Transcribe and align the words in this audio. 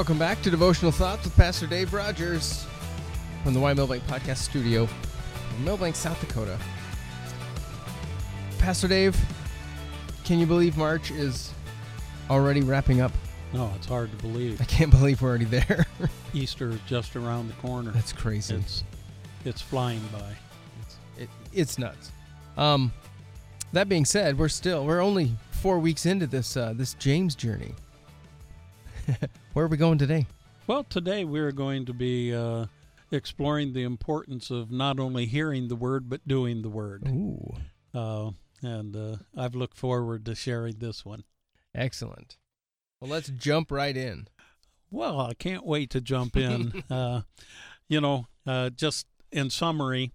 Welcome 0.00 0.18
back 0.18 0.40
to 0.40 0.50
Devotional 0.50 0.92
Thoughts 0.92 1.24
with 1.24 1.36
Pastor 1.36 1.66
Dave 1.66 1.92
Rogers 1.92 2.64
from 3.44 3.52
the 3.52 3.60
Y 3.60 3.74
Milbank 3.74 4.02
Podcast 4.04 4.38
Studio 4.38 4.88
in 5.54 5.64
Milbank, 5.66 5.94
South 5.94 6.18
Dakota. 6.26 6.58
Pastor 8.58 8.88
Dave, 8.88 9.14
can 10.24 10.38
you 10.38 10.46
believe 10.46 10.78
March 10.78 11.10
is 11.10 11.52
already 12.30 12.62
wrapping 12.62 13.02
up? 13.02 13.12
No, 13.52 13.70
it's 13.76 13.86
hard 13.86 14.10
to 14.10 14.16
believe. 14.16 14.58
I 14.58 14.64
can't 14.64 14.90
believe 14.90 15.20
we're 15.20 15.28
already 15.28 15.44
there. 15.44 15.84
Easter 16.32 16.70
is 16.70 16.80
just 16.86 17.14
around 17.14 17.48
the 17.48 17.54
corner. 17.56 17.90
That's 17.90 18.14
crazy. 18.14 18.54
It's 18.54 18.84
it's 19.44 19.60
flying 19.60 20.00
by. 20.10 20.34
It's, 20.80 20.96
it, 21.18 21.28
it's 21.52 21.78
nuts. 21.78 22.10
Um, 22.56 22.90
that 23.74 23.86
being 23.86 24.06
said, 24.06 24.38
we're 24.38 24.48
still 24.48 24.86
we're 24.86 25.02
only 25.02 25.36
four 25.50 25.78
weeks 25.78 26.06
into 26.06 26.26
this 26.26 26.56
uh, 26.56 26.72
this 26.74 26.94
James 26.94 27.34
journey. 27.34 27.74
Where 29.60 29.66
are 29.66 29.68
we 29.68 29.76
going 29.76 29.98
today? 29.98 30.24
Well, 30.66 30.84
today 30.84 31.22
we're 31.22 31.52
going 31.52 31.84
to 31.84 31.92
be 31.92 32.34
uh, 32.34 32.64
exploring 33.12 33.74
the 33.74 33.82
importance 33.82 34.50
of 34.50 34.70
not 34.70 34.98
only 34.98 35.26
hearing 35.26 35.68
the 35.68 35.76
word 35.76 36.08
but 36.08 36.26
doing 36.26 36.62
the 36.62 36.70
word. 36.70 37.06
Ooh, 37.06 37.56
Uh, 37.92 38.30
and 38.62 38.96
uh, 38.96 39.16
I've 39.36 39.54
looked 39.54 39.76
forward 39.76 40.24
to 40.24 40.34
sharing 40.34 40.78
this 40.78 41.04
one. 41.04 41.24
excellent. 41.74 42.38
Well, 43.02 43.10
let's 43.10 43.28
jump 43.28 43.70
right 43.70 43.94
in. 43.94 44.28
Well, 44.90 45.20
I 45.20 45.34
can't 45.34 45.66
wait 45.66 45.90
to 45.90 46.00
jump 46.00 46.38
in. 46.38 46.82
uh, 46.90 47.20
you 47.86 48.00
know, 48.00 48.28
uh, 48.46 48.70
just 48.70 49.08
in 49.30 49.50
summary, 49.50 50.10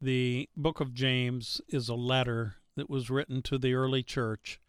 the 0.00 0.48
book 0.56 0.78
of 0.78 0.94
James 0.94 1.60
is 1.68 1.88
a 1.88 1.96
letter 1.96 2.54
that 2.76 2.88
was 2.88 3.10
written 3.10 3.42
to 3.42 3.58
the 3.58 3.74
early 3.74 4.04
church 4.04 4.60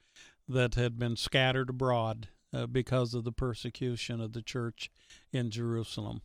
that 0.50 0.74
had 0.74 0.98
been 0.98 1.16
scattered 1.16 1.70
abroad 1.70 2.30
uh, 2.54 2.68
because 2.68 3.14
of 3.14 3.24
the 3.24 3.32
persecution 3.32 4.22
of 4.22 4.34
the 4.34 4.42
church 4.42 4.92
in 5.32 5.50
Jerusalem. 5.50 6.22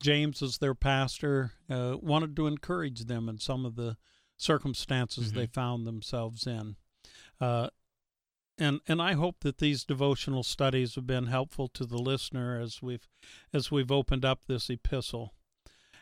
James, 0.00 0.42
as 0.42 0.58
their 0.58 0.74
pastor, 0.74 1.52
uh, 1.70 1.96
wanted 2.00 2.36
to 2.36 2.46
encourage 2.46 3.04
them 3.04 3.28
in 3.28 3.38
some 3.38 3.64
of 3.64 3.76
the 3.76 3.96
circumstances 4.36 5.32
they 5.32 5.46
found 5.46 5.86
themselves 5.86 6.46
in. 6.46 6.76
Uh, 7.40 7.68
and 8.58 8.80
and 8.88 9.02
I 9.02 9.12
hope 9.12 9.40
that 9.40 9.58
these 9.58 9.84
devotional 9.84 10.42
studies 10.42 10.94
have 10.94 11.06
been 11.06 11.26
helpful 11.26 11.68
to 11.68 11.84
the 11.84 11.98
listener 11.98 12.58
as 12.58 12.80
we've 12.82 13.08
as 13.52 13.70
we've 13.70 13.92
opened 13.92 14.24
up 14.24 14.44
this 14.46 14.70
epistle. 14.70 15.34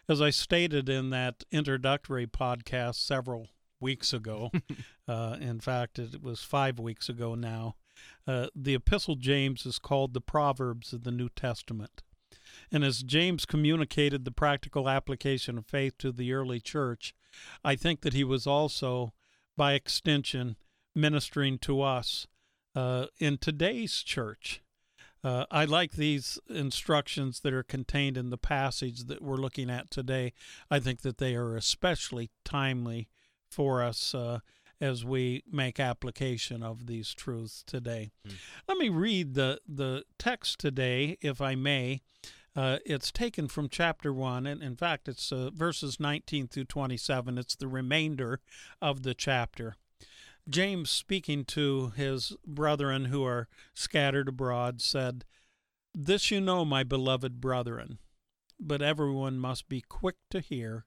As 0.09 0.21
I 0.21 0.31
stated 0.31 0.89
in 0.89 1.11
that 1.11 1.45
introductory 1.51 2.27
podcast 2.27 2.97
several 2.97 3.49
weeks 3.81 4.13
ago, 4.13 4.51
uh, 5.09 5.37
in 5.41 5.61
fact, 5.61 5.99
it 5.99 6.23
was 6.23 6.43
five 6.43 6.79
weeks 6.79 7.09
ago 7.09 7.35
now, 7.35 7.77
uh, 8.27 8.49
the 8.55 8.75
Epistle 8.75 9.17
James 9.17 9.67
is 9.67 9.79
called 9.79 10.15
the 10.15 10.21
Proverbs 10.21 10.93
of 10.93 11.05
the 11.05 11.13
New 11.13 11.29
Testament. 11.29 12.03
And 12.71 12.85
as 12.85 13.03
James 13.03 13.47
communicated 13.47 14.25
the 14.25 14.31
practical 14.31 14.89
application 14.89 15.59
of 15.59 15.67
faith 15.67 15.99
to 15.99 16.13
the 16.13 16.33
early 16.33 16.61
church, 16.61 17.15
I 17.65 17.77
think 17.77 18.03
that 18.03 18.15
he 18.15 18.25
was 18.25 18.47
also, 18.47 19.13
by 19.57 19.75
extension, 19.75 20.57
ministering 20.95 21.59
to 21.59 21.83
us 21.83 22.27
uh, 22.75 23.07
in 23.19 23.39
today's 23.39 24.03
church. 24.03 24.63
Uh, 25.23 25.47
I 25.51 25.65
like 25.65 25.93
these 25.93 26.39
instructions 26.51 27.41
that 27.41 27.55
are 27.55 27.63
contained 27.63 28.19
in 28.19 28.29
the 28.29 28.37
passage 28.37 29.05
that 29.05 29.23
we're 29.23 29.37
looking 29.37 29.71
at 29.71 29.91
today. 29.91 30.35
I 30.71 30.81
think 30.81 31.01
that 31.01 31.19
they 31.19 31.35
are 31.35 31.57
especially 31.57 32.31
timely 32.45 33.09
for 33.51 33.83
us 33.83 34.15
uh, 34.15 34.41
as 34.85 35.03
we 35.03 35.43
make 35.51 35.81
application 35.81 36.63
of 36.63 36.87
these 36.87 37.15
truths 37.15 37.65
today. 37.67 38.13
Let 38.69 38.77
me 38.77 38.91
read 38.91 39.33
the, 39.33 39.59
the 39.67 40.05
text 40.19 40.59
today, 40.59 41.17
if 41.23 41.41
I 41.41 41.55
may. 41.55 42.03
Uh, 42.55 42.79
it's 42.85 43.11
taken 43.11 43.49
from 43.49 43.71
chapter 43.71 44.13
1, 44.13 44.47
and 44.47 44.63
in 44.63 44.77
fact, 44.77 45.09
it's 45.09 45.33
uh, 45.33 45.49
verses 45.55 45.99
19 45.99 46.49
through 46.49 46.65
27. 46.65 47.39
It's 47.39 47.57
the 47.57 47.67
remainder 47.67 48.41
of 48.83 49.05
the 49.05 49.15
chapter. 49.15 49.77
James, 50.49 50.91
speaking 50.91 51.47
to 51.47 51.95
his 51.97 52.37
brethren 52.47 53.07
who 53.07 53.25
are 53.25 53.49
scattered 53.73 54.29
abroad, 54.29 54.83
said, 54.83 55.25
This 55.95 56.31
you 56.31 56.43
know, 56.43 56.67
my 56.67 56.85
beloved 56.85 57.41
brethren, 57.41 57.99
but 58.61 58.83
everyone 58.83 59.39
must 59.39 59.67
be 59.67 59.81
quick 59.81 60.17
to 60.29 60.41
hear, 60.41 60.85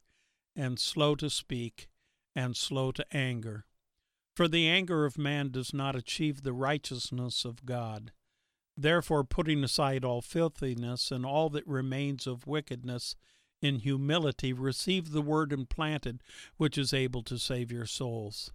and 0.56 0.78
slow 0.78 1.16
to 1.16 1.32
speak, 1.32 1.88
and 2.36 2.56
slow 2.56 2.92
to 2.92 3.04
anger. 3.12 3.66
For 4.38 4.48
the 4.48 4.68
anger 4.68 5.04
of 5.04 5.18
man 5.18 5.50
does 5.50 5.74
not 5.74 5.96
achieve 5.96 6.44
the 6.44 6.54
righteousness 6.54 7.44
of 7.44 7.66
God. 7.66 8.12
Therefore, 8.78 9.24
putting 9.24 9.64
aside 9.64 10.06
all 10.06 10.22
filthiness 10.22 11.10
and 11.10 11.26
all 11.26 11.50
that 11.50 11.66
remains 11.66 12.28
of 12.28 12.46
wickedness, 12.46 13.16
in 13.64 13.80
humility 13.80 14.54
receive 14.54 15.10
the 15.10 15.24
word 15.24 15.52
implanted, 15.52 16.22
which 16.58 16.78
is 16.78 16.94
able 16.94 17.24
to 17.24 17.40
save 17.40 17.72
your 17.72 17.88
souls. 17.88 18.52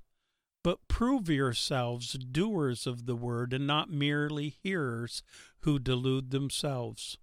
But 0.62 0.86
prove 0.86 1.28
yourselves 1.28 2.12
doers 2.12 2.86
of 2.86 3.06
the 3.06 3.16
word, 3.16 3.52
and 3.52 3.66
not 3.66 3.90
merely 3.90 4.50
hearers 4.62 5.24
who 5.62 5.80
delude 5.80 6.30
themselves. 6.30 7.18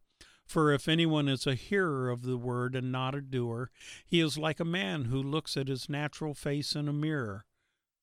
For 0.45 0.73
if 0.73 0.89
anyone 0.89 1.29
is 1.29 1.47
a 1.47 1.55
hearer 1.55 2.09
of 2.09 2.23
the 2.23 2.35
word 2.35 2.75
and 2.75 2.91
not 2.91 3.15
a 3.15 3.21
doer, 3.21 3.71
he 4.05 4.19
is 4.19 4.37
like 4.37 4.59
a 4.59 4.65
man 4.65 5.05
who 5.05 5.23
looks 5.23 5.55
at 5.55 5.69
his 5.69 5.87
natural 5.87 6.33
face 6.33 6.75
in 6.75 6.89
a 6.89 6.93
mirror. 6.93 7.45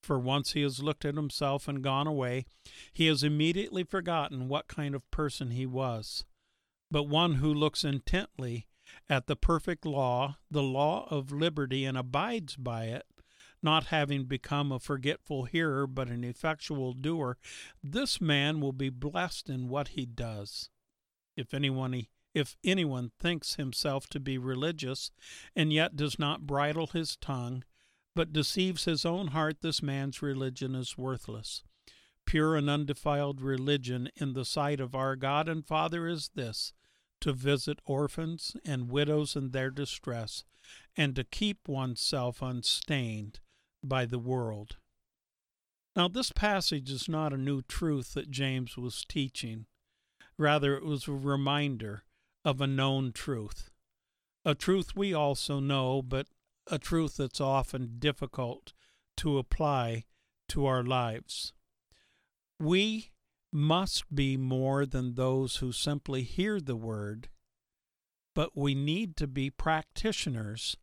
For 0.07 0.21
once 0.21 0.53
he 0.53 0.63
has 0.63 0.81
looked 0.81 1.05
at 1.05 1.17
himself 1.17 1.67
and 1.67 1.83
gone 1.83 2.07
away, 2.07 2.47
he 2.93 3.09
has 3.09 3.25
immediately 3.25 3.83
forgotten 3.83 4.47
what 4.47 4.69
kind 4.69 4.95
of 4.95 5.11
person 5.11 5.51
he 5.51 5.67
was. 5.67 6.25
But 6.93 7.09
one 7.09 7.35
who 7.35 7.53
looks 7.53 7.83
intently 7.83 8.69
at 9.09 9.27
the 9.27 9.35
perfect 9.35 9.85
law, 9.85 10.37
the 10.49 10.63
law 10.63 11.09
of 11.11 11.33
liberty, 11.33 11.85
and 11.85 11.99
abides 11.99 12.55
by 12.55 12.85
it, 12.85 13.05
not 13.65 13.87
having 13.87 14.27
become 14.27 14.71
a 14.71 14.79
forgetful 14.79 15.47
hearer, 15.47 15.89
but 15.89 16.07
an 16.07 16.23
effectual 16.23 16.93
doer, 16.93 17.37
this 17.83 18.21
man 18.21 18.61
will 18.61 18.73
be 18.73 18.91
blessed 18.91 19.51
in 19.51 19.69
what 19.69 19.89
he 19.89 20.07
does. 20.07 20.71
If 21.37 21.53
anyone 21.53 22.07
if 22.33 22.57
anyone 22.63 23.11
thinks 23.19 23.57
himself 23.57 24.07
to 24.11 24.21
be 24.21 24.39
religious, 24.39 25.11
and 25.57 25.73
yet 25.73 25.97
does 25.97 26.17
not 26.17 26.47
bridle 26.47 26.87
his 26.87 27.17
tongue, 27.17 27.65
but 28.17 28.33
deceives 28.33 28.87
his 28.87 29.05
own 29.05 29.29
heart, 29.29 29.61
this 29.61 29.83
man's 29.83 30.23
religion 30.23 30.75
is 30.75 30.97
worthless. 30.97 31.63
Pure 32.25 32.57
and 32.57 32.71
undefiled 32.71 33.43
religion 33.43 34.09
in 34.17 34.33
the 34.33 34.45
sight 34.45 34.81
of 34.81 34.95
our 34.95 35.15
God 35.15 35.49
and 35.49 35.65
Father 35.65 36.09
is 36.09 36.31
this 36.35 36.73
to 37.21 37.35
visit 37.35 37.79
orphans 37.85 38.57
and 38.65 38.91
widows 38.91 39.37
in 39.37 39.51
their 39.51 39.71
distress, 39.71 40.45
and 40.97 41.15
to 41.15 41.25
keep 41.25 41.69
oneself 41.69 42.41
unstained 42.41 43.41
by 43.85 44.07
the 44.07 44.19
world. 44.19 44.77
Now, 45.95 46.09
this 46.09 46.33
passage 46.33 46.91
is 46.91 47.09
not 47.09 47.33
a 47.33 47.39
new 47.39 47.63
truth 47.63 48.15
that 48.15 48.31
James 48.31 48.77
was 48.77 49.05
teaching. 49.07 49.67
Rather, 50.39 50.75
it 50.75 50.85
was 50.85 51.07
a 51.07 51.13
reminder 51.13 52.05
of 52.45 52.61
a 52.61 52.67
known 52.67 53.13
truth, 53.13 53.71
a 54.45 54.55
truth 54.55 54.97
we 54.97 55.13
also 55.13 55.61
know, 55.61 56.01
but 56.01 56.27
a 56.71 56.79
truth 56.79 57.17
that's 57.17 57.41
often 57.41 57.97
difficult 57.99 58.73
to 59.19 59.39
apply 59.39 60.05
to 60.49 60.67
our 60.67 60.83
lives. 60.83 61.53
We 62.59 63.13
must 63.53 64.15
be 64.15 64.37
more 64.37 64.85
than 64.87 65.15
those 65.15 65.57
who 65.57 65.73
simply 65.73 66.23
hear 66.23 66.61
the 66.61 66.77
word, 66.77 67.29
but 68.35 68.57
we 68.57 68.75
need 68.75 69.17
to 69.17 69.27
be 69.27 69.51
practitioners 69.51 70.77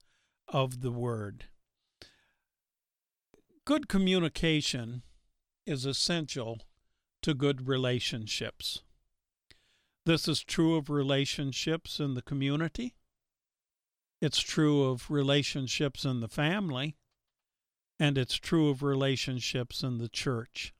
of 0.48 0.81
the 0.81 0.92
word. 0.92 1.46
Good 3.66 3.88
communication 3.88 5.04
is 5.66 5.86
essential 5.86 6.60
to 7.22 7.34
good 7.34 7.68
relationships. 7.68 8.81
This 10.06 10.28
is 10.28 10.44
true 10.44 10.75
of 10.75 10.90
relationships 10.90 12.00
in 12.00 12.13
the 12.13 12.22
community. 12.22 12.96
It's 14.24 14.40
true 14.40 14.86
of 14.86 15.12
relationships 15.12 16.06
in 16.06 16.22
the 16.22 16.30
family. 16.30 16.96
And 18.00 18.18
it's 18.18 18.38
true 18.38 18.70
of 18.70 18.81
relationships 18.81 19.84
in 19.84 19.98
the 19.98 20.08
church. 20.08 20.74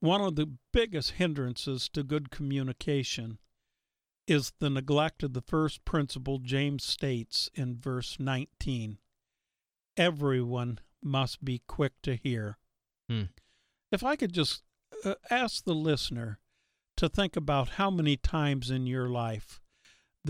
One 0.00 0.20
of 0.20 0.36
the 0.36 0.52
biggest 0.70 1.12
hindrances 1.12 1.88
to 1.94 2.02
good 2.02 2.30
communication 2.30 3.38
is 4.26 4.52
the 4.58 4.68
neglect 4.68 5.22
of 5.22 5.32
the 5.32 5.40
first 5.40 5.86
principle 5.86 6.40
James 6.40 6.84
states 6.84 7.48
in 7.54 7.78
verse 7.78 8.18
19 8.20 8.98
Everyone 9.96 10.78
must 11.02 11.42
be 11.42 11.62
quick 11.66 11.94
to 12.02 12.16
hear. 12.16 12.58
Hmm. 13.08 13.32
If 13.90 14.04
I 14.04 14.16
could 14.16 14.34
just 14.34 14.62
uh, 15.06 15.14
ask 15.30 15.64
the 15.64 15.74
listener 15.74 16.38
to 16.98 17.08
think 17.08 17.34
about 17.34 17.70
how 17.70 17.90
many 17.90 18.18
times 18.18 18.70
in 18.70 18.86
your 18.86 19.08
life 19.08 19.62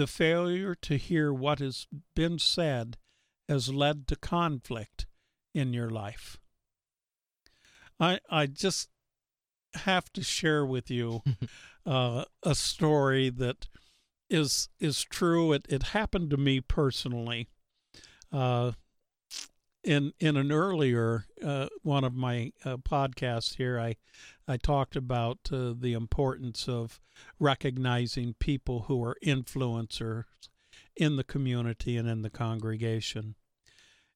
the 0.00 0.06
failure 0.06 0.75
to 0.75 0.97
hear 0.97 1.31
what 1.31 1.58
has 1.58 1.87
been 2.17 2.38
said 2.38 2.97
has 3.50 3.69
led 3.69 4.06
to 4.08 4.17
conflict 4.17 5.05
in 5.52 5.75
your 5.75 5.91
life. 5.91 6.38
I 8.00 8.19
I 8.31 8.47
just 8.47 8.88
have 9.75 10.11
to 10.14 10.23
share 10.23 10.64
with 10.64 10.91
you 10.91 11.20
uh, 11.87 12.25
a 12.43 12.55
story 12.55 13.29
that 13.29 13.69
is 14.31 14.70
is 14.79 15.05
true. 15.05 15.52
It 15.52 15.67
it 15.69 15.82
happened 15.82 16.31
to 16.31 16.38
me 16.38 16.62
personally. 16.62 17.49
Uh, 18.32 18.73
in 19.85 20.14
in 20.19 20.38
an 20.38 20.50
earlier 20.50 21.26
uh, 21.44 21.69
one 21.82 22.05
of 22.05 22.14
my 22.14 22.52
uh, 22.64 22.79
podcasts 22.79 23.56
here, 23.56 23.79
I 23.79 23.97
I 24.50 24.56
talked 24.56 24.97
about 24.97 25.38
uh, 25.52 25.75
the 25.79 25.93
importance 25.93 26.69
of 26.69 27.00
recognizing 27.38 28.35
people 28.41 28.87
who 28.88 29.00
are 29.05 29.17
influencers 29.25 30.25
in 30.97 31.14
the 31.14 31.23
community 31.23 31.97
and 31.97 32.08
in 32.08 32.23
the 32.23 32.31
congregation. 32.31 33.37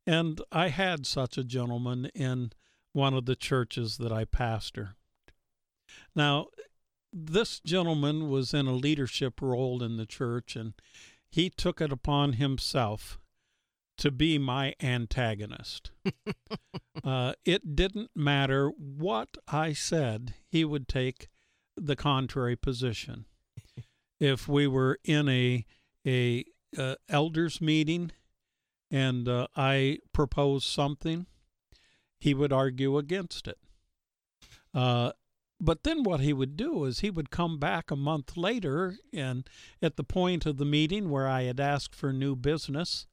And 0.08 0.40
I 0.50 0.70
had 0.70 1.06
such 1.06 1.38
a 1.38 1.44
gentleman 1.44 2.06
in 2.16 2.50
one 2.92 3.14
of 3.14 3.26
the 3.26 3.36
churches 3.36 3.98
that 3.98 4.10
I 4.10 4.24
pastor. 4.24 4.96
Now, 6.16 6.48
this 7.12 7.60
gentleman 7.60 8.28
was 8.28 8.52
in 8.52 8.66
a 8.66 8.72
leadership 8.72 9.40
role 9.40 9.84
in 9.84 9.98
the 9.98 10.06
church, 10.06 10.56
and 10.56 10.72
he 11.30 11.48
took 11.48 11.80
it 11.80 11.92
upon 11.92 12.32
himself 12.34 13.20
to 13.98 14.10
be 14.10 14.38
my 14.38 14.74
antagonist. 14.80 15.90
uh, 17.04 17.34
it 17.44 17.76
didn't 17.76 18.10
matter 18.14 18.68
what 18.68 19.36
I 19.48 19.72
said, 19.72 20.34
he 20.48 20.64
would 20.64 20.88
take 20.88 21.28
the 21.76 21.96
contrary 21.96 22.56
position. 22.56 23.26
if 24.20 24.48
we 24.48 24.66
were 24.66 24.98
in 25.04 25.28
a 25.28 25.64
a 26.06 26.44
uh, 26.76 26.96
elders 27.08 27.60
meeting 27.60 28.12
and 28.90 29.28
uh, 29.28 29.46
I 29.56 29.98
proposed 30.12 30.66
something, 30.66 31.26
he 32.18 32.34
would 32.34 32.52
argue 32.52 32.98
against 32.98 33.48
it. 33.48 33.58
Uh, 34.72 35.12
but 35.60 35.84
then 35.84 36.02
what 36.02 36.20
he 36.20 36.32
would 36.32 36.56
do 36.56 36.84
is 36.84 37.00
he 37.00 37.10
would 37.10 37.30
come 37.30 37.58
back 37.58 37.90
a 37.90 37.96
month 37.96 38.36
later 38.36 38.96
and 39.12 39.48
at 39.80 39.96
the 39.96 40.04
point 40.04 40.46
of 40.46 40.58
the 40.58 40.64
meeting 40.64 41.10
where 41.10 41.28
I 41.28 41.44
had 41.44 41.60
asked 41.60 41.94
for 41.94 42.12
new 42.12 42.36
business, 42.36 43.06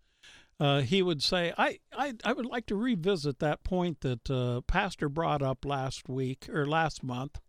uh, 0.62 0.82
he 0.82 1.02
would 1.02 1.24
say, 1.24 1.52
I, 1.58 1.80
I, 1.92 2.14
I 2.24 2.34
would 2.34 2.46
like 2.46 2.68
to 2.68 2.76
revisit 2.76 3.40
that 3.40 3.64
point 3.64 4.02
that 4.02 4.30
uh, 4.30 4.62
Pastor 4.68 5.10
brought 5.10 5.42
up 5.42 5.66
last 5.66 6.08
week 6.08 6.48
or 6.54 6.68
last 6.68 7.02
month. 7.02 7.40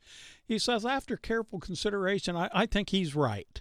He 0.47 0.59
says, 0.59 0.87
after 0.87 1.19
careful 1.19 1.61
consideration, 1.61 2.37
I, 2.37 2.49
I 2.55 2.65
think 2.65 2.89
he's 2.89 3.15
right. 3.15 3.61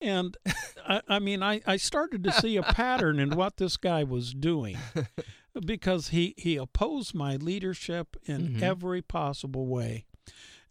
And 0.00 0.36
I, 0.88 1.02
I 1.08 1.18
mean, 1.18 1.42
I, 1.42 1.62
I 1.66 1.78
started 1.78 2.22
to 2.22 2.32
see 2.32 2.56
a 2.56 2.62
pattern 2.62 3.18
in 3.18 3.30
what 3.30 3.56
this 3.56 3.76
guy 3.76 4.04
was 4.04 4.32
doing 4.34 4.78
because 5.66 6.10
he, 6.10 6.34
he 6.38 6.54
opposed 6.54 7.12
my 7.12 7.34
leadership 7.34 8.16
in 8.24 8.50
mm-hmm. 8.50 8.62
every 8.62 9.02
possible 9.02 9.66
way. 9.66 10.04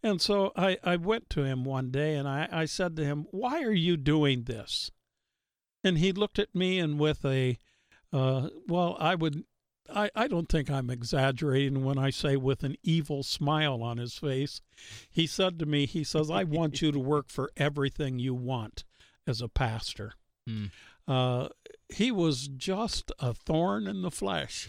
And 0.02 0.22
so 0.22 0.52
I, 0.56 0.78
I 0.82 0.96
went 0.96 1.28
to 1.30 1.44
him 1.44 1.64
one 1.64 1.90
day 1.90 2.14
and 2.14 2.26
I, 2.26 2.48
I 2.50 2.64
said 2.64 2.96
to 2.96 3.04
him, 3.04 3.26
Why 3.30 3.62
are 3.62 3.74
you 3.74 3.98
doing 3.98 4.44
this? 4.44 4.90
And 5.84 5.98
he 5.98 6.12
looked 6.12 6.38
at 6.38 6.54
me 6.54 6.78
and 6.78 6.98
with 6.98 7.26
a, 7.26 7.58
uh, 8.12 8.48
well, 8.66 8.96
I 8.98 9.14
would, 9.14 9.44
I, 9.92 10.10
I 10.14 10.28
don't 10.28 10.48
think 10.48 10.70
I'm 10.70 10.90
exaggerating 10.90 11.84
when 11.84 11.98
I 11.98 12.10
say 12.10 12.36
with 12.36 12.62
an 12.62 12.76
evil 12.82 13.22
smile 13.22 13.82
on 13.82 13.98
his 13.98 14.14
face, 14.14 14.60
he 15.10 15.26
said 15.26 15.58
to 15.58 15.66
me, 15.66 15.86
he 15.86 16.04
says, 16.04 16.30
I 16.30 16.44
want 16.44 16.82
you 16.82 16.92
to 16.92 16.98
work 17.14 17.28
for 17.28 17.50
everything 17.56 18.18
you 18.18 18.34
want 18.34 18.84
as 19.26 19.40
a 19.40 19.48
pastor. 19.48 20.12
Mm. 20.48 20.70
Uh, 21.06 21.48
he 21.88 22.12
was 22.12 22.48
just 22.48 23.10
a 23.18 23.34
thorn 23.34 23.86
in 23.86 24.02
the 24.02 24.10
flesh 24.10 24.68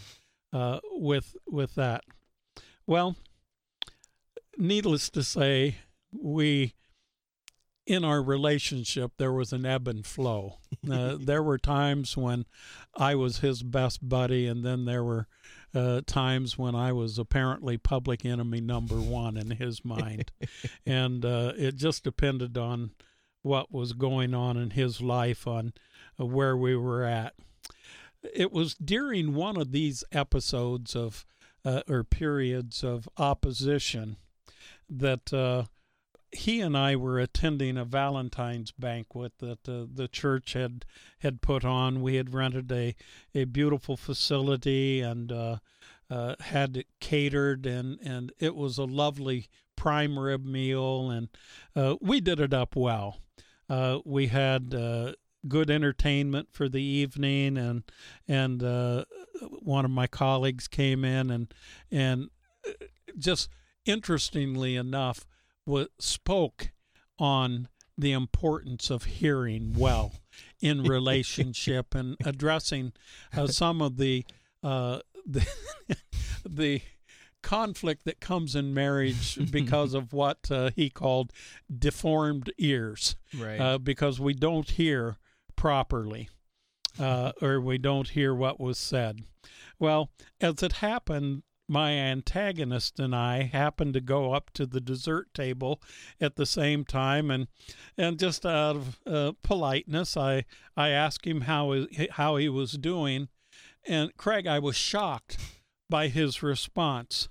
uh, 0.54 0.80
with 0.92 1.36
with 1.48 1.76
that. 1.76 2.04
Well, 2.88 3.16
needless 4.58 5.10
to 5.12 5.24
say, 5.24 5.78
we 6.12 6.74
in 7.92 8.06
our 8.06 8.22
relationship 8.22 9.12
there 9.18 9.34
was 9.34 9.52
an 9.52 9.66
ebb 9.66 9.88
and 9.88 10.06
flow. 10.06 10.58
Uh, 10.90 11.16
there 11.20 11.44
were 11.44 11.60
times 11.60 12.18
when 12.18 12.44
I 12.98 13.14
was 13.14 13.38
his 13.38 13.62
best 13.62 14.10
buddy, 14.10 14.48
and 14.48 14.66
then 14.66 14.86
there 14.86 15.04
were 15.04 15.28
uh, 15.76 16.02
times 16.08 16.58
when 16.58 16.74
I 16.74 16.92
was 16.92 17.20
apparently 17.20 17.78
public 17.78 18.26
enemy 18.26 18.62
number 18.62 18.96
one 18.96 19.38
in 19.38 19.52
his 19.52 19.86
mind, 19.86 20.32
and 20.84 21.24
uh, 21.24 21.54
it 21.56 21.76
just 21.76 22.04
depended 22.04 22.58
on 22.58 22.92
what 23.44 23.72
was 23.72 23.94
going 23.94 24.34
on 24.34 24.58
in 24.58 24.72
his 24.72 25.02
life, 25.02 25.46
on 25.46 25.74
uh, 26.20 26.26
where 26.26 26.58
we 26.58 26.76
were 26.76 27.04
at. 27.04 27.36
It 28.34 28.52
was 28.52 28.74
during 28.74 29.36
one 29.36 29.58
of 29.58 29.72
these 29.72 30.04
episodes 30.12 30.96
of 30.96 31.28
uh, 31.64 31.82
or 31.88 32.04
periods 32.04 32.84
of 32.84 33.08
opposition 33.18 34.18
that 34.90 35.32
uh, 35.32 35.66
he 36.32 36.62
and 36.62 36.78
I 36.78 36.96
were 36.96 37.20
attending 37.20 37.78
a 37.78 37.86
Valentine's 37.86 38.72
banquet 38.72 39.34
that 39.40 39.68
uh, 39.68 39.86
the 39.94 40.08
church 40.08 40.54
had 40.54 40.86
had 41.20 41.42
put 41.42 41.66
on. 41.66 42.02
We 42.02 42.16
had 42.16 42.34
rented 42.34 42.72
a 42.72 42.96
a 43.36 43.44
beautiful 43.46 43.98
facility 43.98 45.02
and 45.02 45.32
uh, 45.32 45.58
uh, 46.10 46.36
had 46.40 46.78
it 46.78 46.88
catered, 47.00 47.66
and 47.66 48.00
and 48.02 48.32
it 48.40 48.56
was 48.56 48.78
a 48.78 48.86
lovely 48.86 49.50
prime 49.76 50.18
rib 50.18 50.46
meal, 50.46 51.10
and 51.10 51.30
uh, 51.76 51.96
we 52.02 52.22
did 52.22 52.40
it 52.40 52.54
up 52.54 52.76
well. 52.76 53.20
Uh, 53.70 54.00
we 54.06 54.28
had 54.28 54.74
uh, 54.74 55.14
good 55.48 55.70
entertainment 55.70 56.50
for 56.52 56.70
the 56.70 56.84
evening, 56.84 57.58
and 57.58 57.84
and 58.28 58.62
one 59.60 59.86
of 59.86 59.92
my 59.92 60.08
colleagues 60.08 60.68
came 60.68 61.04
in 61.04 61.30
and 61.30 61.54
and 61.92 62.30
just 63.18 63.50
interestingly 63.86 64.76
enough, 64.76 65.26
spoke 66.00 66.72
on 67.20 67.68
the 67.98 68.12
importance 68.12 68.90
of 68.90 69.04
hearing 69.04 69.74
well 69.78 70.14
in 70.60 70.84
relationship 70.98 71.94
and 71.94 72.18
addressing 72.26 72.94
uh, 73.36 73.48
some 73.48 73.82
of 73.82 73.98
the 73.98 74.26
uh, 74.64 75.00
the, 75.26 75.48
the 76.48 76.82
conflict 77.42 78.06
that 78.06 78.20
comes 78.20 78.56
in 78.56 78.74
marriage 78.74 79.38
because 79.52 79.94
of 79.94 80.14
what 80.14 80.50
uh, 80.52 80.72
he 80.76 80.90
called 80.90 81.32
deformed 81.76 82.52
ears, 82.58 83.16
right? 83.38 83.60
Uh, 83.60 83.78
because 83.78 84.20
we 84.20 84.34
don't 84.34 84.72
hear 84.72 85.18
properly, 85.56 86.30
uh, 87.00 87.32
or 87.42 87.60
we 87.60 87.78
don't 87.78 88.10
hear 88.10 88.34
what 88.34 88.60
was 88.60 88.78
said. 88.78 89.22
Well, 89.80 90.12
as 90.40 90.62
it 90.62 90.74
happened, 90.74 91.44
my 91.72 91.92
antagonist 91.94 93.00
and 93.00 93.16
I 93.16 93.44
happened 93.44 93.94
to 93.94 94.02
go 94.02 94.34
up 94.34 94.52
to 94.56 94.66
the 94.66 94.82
dessert 94.82 95.34
table 95.34 95.82
at 96.20 96.36
the 96.36 96.46
same 96.46 96.84
time, 96.84 97.32
and 97.32 97.48
and 97.98 98.20
just 98.20 98.46
out 98.46 98.76
of 98.76 99.00
uh, 99.08 99.32
politeness, 99.42 100.18
I 100.18 100.44
I 100.76 100.90
asked 100.90 101.26
him 101.26 101.42
how 101.42 101.88
how 102.12 102.36
he 102.36 102.50
was 102.50 102.74
doing, 102.74 103.30
and 103.88 104.16
Craig, 104.18 104.46
I 104.48 104.60
was 104.60 104.76
shocked 104.76 105.38
by 105.90 106.10
his 106.10 106.44
response 106.44 107.30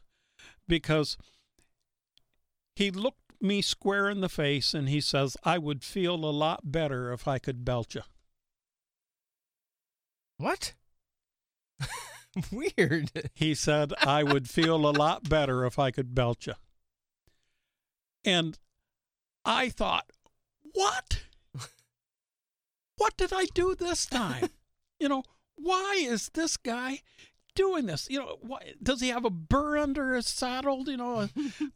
because 0.67 1.19
he 2.75 2.91
looked 2.91 3.19
me 3.43 3.61
square 3.61 4.09
in 4.09 4.23
the 4.23 4.29
face 4.31 4.73
and 4.73 4.89
he 4.89 5.03
says, 5.03 5.37
"I 5.45 5.59
would 5.59 5.85
feel 5.85 6.15
a 6.15 6.33
lot 6.33 6.73
better 6.73 7.13
if 7.13 7.29
I 7.29 7.39
could 7.39 7.63
belch 7.63 7.95
you." 7.95 8.03
What? 10.39 10.73
Weird. 12.53 13.31
He 13.35 13.55
said, 13.55 13.93
I 14.01 14.23
would 14.23 14.49
feel 14.49 14.77
a 14.77 14.93
lot 14.93 15.29
better 15.29 15.65
if 15.65 15.79
I 15.79 15.91
could 15.91 16.15
belch 16.15 16.47
you. 16.47 16.55
And 18.25 18.59
I 19.45 19.69
thought, 19.69 20.07
what? 20.73 21.25
What 22.97 23.17
did 23.17 23.33
I 23.33 23.47
do 23.55 23.75
this 23.75 24.07
time? 24.07 24.51
you 25.01 25.09
know, 25.09 25.23
why 25.57 25.99
is 26.01 26.31
this 26.35 26.57
guy 26.57 27.01
doing 27.55 27.87
this? 27.87 28.09
You 28.11 28.19
know, 28.19 28.37
why, 28.41 28.75
does 28.83 29.01
he 29.01 29.09
have 29.09 29.25
a 29.25 29.31
burr 29.31 29.79
under 29.79 30.15
his 30.15 30.27
saddle? 30.27 30.85
You 30.87 30.99
know, 30.99 31.29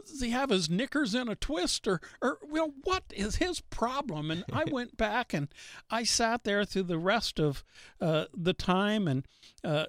does 0.06 0.20
he 0.20 0.30
have 0.30 0.50
his 0.50 0.68
knickers 0.70 1.14
in 1.14 1.28
a 1.28 1.34
twist, 1.34 1.88
or, 1.88 2.00
or 2.23 2.38
you 2.46 2.54
know, 2.54 2.75
what 2.84 3.04
is 3.14 3.37
his 3.37 3.61
problem? 3.61 4.30
And 4.30 4.44
I 4.52 4.64
went 4.70 4.96
back 4.96 5.32
and 5.32 5.49
I 5.90 6.04
sat 6.04 6.44
there 6.44 6.64
through 6.64 6.84
the 6.84 6.99
rest 6.99 7.40
of 7.40 7.64
uh, 8.00 8.26
the 8.37 8.52
time, 8.52 9.08
and 9.08 9.26
uh, 9.62 9.87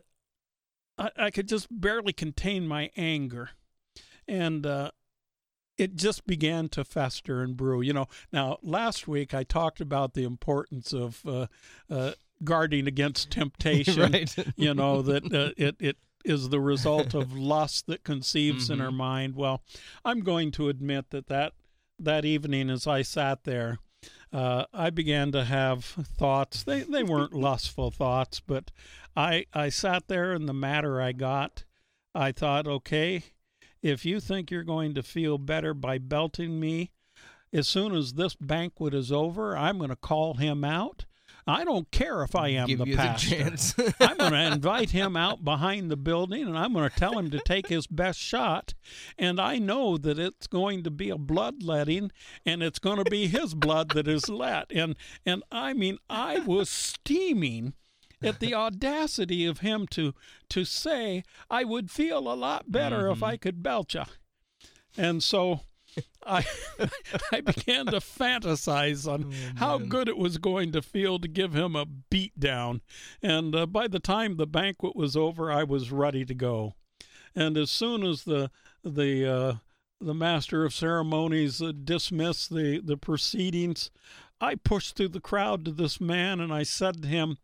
I, 0.98 1.12
I 1.18 1.32
could 1.32 1.48
just 1.48 1.68
barely 1.70 2.14
contain 2.14 2.68
my 2.68 2.92
anger. 2.96 3.52
And 4.28 4.66
uh, 4.66 4.92
it 5.78 5.96
just 5.96 6.26
began 6.26 6.70
to 6.70 6.84
fester 6.84 7.42
and 7.42 7.56
brew. 7.56 7.82
You 7.82 7.94
know, 7.94 8.08
now 8.32 8.58
last 8.62 9.08
week 9.08 9.34
I 9.34 9.44
talked 9.44 9.82
about 9.82 10.14
the 10.14 10.24
importance 10.24 10.94
of 10.94 11.22
uh, 11.26 11.48
uh, 11.90 12.12
guarding 12.44 12.88
against 12.88 13.32
temptation. 13.32 14.12
right. 14.12 14.36
you 14.56 14.74
know 14.74 15.02
that 15.02 15.26
uh, 15.34 15.52
it 15.58 15.76
it 15.80 15.98
is 16.24 16.50
the 16.50 16.60
result 16.60 17.14
of 17.14 17.38
lust 17.38 17.86
that 17.88 18.04
conceives 18.04 18.66
mm-hmm. 18.66 18.74
in 18.74 18.82
our 18.82 18.92
mind. 18.92 19.36
Well, 19.36 19.62
I'm 20.04 20.22
going 20.22 20.52
to 20.52 20.70
admit 20.70 21.12
that 21.12 21.28
that 21.28 21.54
that 22.00 22.26
evening 22.26 22.70
as 22.70 22.88
I 22.88 23.04
sat 23.04 23.44
there, 23.44 23.80
uh, 24.34 24.66
I 24.74 24.90
began 24.90 25.32
to 25.32 25.46
have 25.46 25.86
thoughts. 25.86 26.64
They 26.64 26.82
they 26.82 27.04
weren't 27.04 27.34
lustful 27.50 27.92
thoughts, 27.92 28.40
but 28.40 28.72
I 29.16 29.46
I 29.54 29.70
sat 29.70 30.08
there 30.08 30.34
and 30.34 30.48
the 30.48 30.54
matter 30.54 31.02
I 31.02 31.12
got, 31.12 31.64
I 32.14 32.32
thought, 32.32 32.68
okay, 32.68 33.24
if 33.82 34.06
you 34.06 34.20
think 34.20 34.50
you're 34.50 34.64
going 34.64 34.94
to 34.96 35.04
feel 35.04 35.38
better 35.38 35.74
by 35.74 35.98
belting 36.00 36.60
me, 36.60 36.92
as 37.54 37.68
soon 37.68 37.96
as 37.96 38.14
this 38.14 38.36
banquet 38.36 38.94
is 38.94 39.12
over, 39.12 39.56
I'm 39.56 39.78
going 39.78 39.90
to 39.90 39.96
call 39.96 40.36
him 40.36 40.64
out. 40.64 41.06
I 41.48 41.64
don't 41.64 41.90
care 41.92 42.24
if 42.24 42.36
I 42.36 42.50
am 42.50 42.68
Give 42.68 42.80
the 42.80 42.96
pastor. 42.96 43.36
the. 43.36 43.96
I'm 44.00 44.18
going 44.18 44.32
to 44.32 44.52
invite 44.54 44.90
him 44.90 45.16
out 45.16 45.46
behind 45.46 45.92
the 45.92 45.98
building 45.98 46.44
and 46.48 46.58
I'm 46.58 46.74
going 46.74 46.90
to 46.90 46.96
tell 46.96 47.20
him 47.20 47.30
to 47.32 47.40
take 47.40 47.68
his 47.68 47.86
best 47.86 48.20
shot. 48.20 48.74
And 49.18 49.40
I 49.40 49.60
know 49.60 49.98
that 49.98 50.18
it's 50.18 50.48
going 50.48 50.84
to 50.84 50.92
be 50.92 51.10
a 51.10 51.18
bloodletting 51.18 52.12
and 52.46 52.64
it's 52.64 52.80
going 52.80 53.04
to 53.04 53.10
be 53.10 53.28
his 53.28 53.54
blood 53.54 53.90
that 53.90 54.08
is 54.08 54.28
let. 54.28 54.72
And 54.72 54.96
and 55.26 55.44
I 55.52 55.74
mean 55.74 56.00
I 56.10 56.40
was 56.40 56.70
steaming 56.70 57.74
at 58.24 58.40
the 58.40 58.56
audacity 58.56 59.46
of 59.46 59.60
him 59.60 59.86
to 59.92 60.14
to 60.50 60.66
say 60.66 61.24
I 61.50 61.64
would 61.64 61.92
feel 61.92 62.20
a 62.32 62.34
lot 62.34 62.72
better 62.72 63.10
if 63.10 63.22
I 63.22 63.38
could 63.38 63.62
belch. 63.62 63.96
And 64.98 65.22
so 65.22 65.62
I 66.26 66.46
I 67.32 67.42
began 67.42 67.88
to 67.88 68.00
fantasize 68.00 69.08
on 69.08 69.32
how 69.58 69.78
good 69.78 70.08
it 70.08 70.18
was 70.18 70.38
going 70.38 70.72
to 70.72 70.82
feel 70.82 71.20
to 71.20 71.28
give 71.28 71.54
him 71.54 71.76
a 71.76 71.86
beat 71.86 72.40
down. 72.40 72.82
And 73.22 73.56
uh, 73.56 73.66
by 73.66 73.88
the 73.88 74.00
time 74.00 74.38
the 74.38 74.48
banquet 74.48 74.96
was 74.96 75.16
over, 75.16 75.52
I 75.52 75.64
was 75.64 75.92
ready 75.92 76.26
to 76.26 76.34
go. 76.34 76.74
And 77.36 77.58
as 77.58 77.70
soon 77.70 78.04
as 78.04 78.24
the 78.24 78.50
the 78.84 79.32
uh, 79.32 79.54
the 80.02 80.14
master 80.14 80.66
of 80.66 80.74
ceremonies 80.74 81.62
uh, 81.62 81.72
dismissed 81.72 82.54
the 82.54 82.80
the 82.80 82.98
proceedings, 82.98 83.92
I 84.42 84.56
pushed 84.56 84.96
through 84.96 85.10
the 85.10 85.22
crowd 85.22 85.66
to 85.66 85.72
this 85.72 86.02
man 86.02 86.40
and 86.40 86.54
I 86.54 86.64
said 86.64 87.04
to 87.04 87.08
him, 87.08 87.38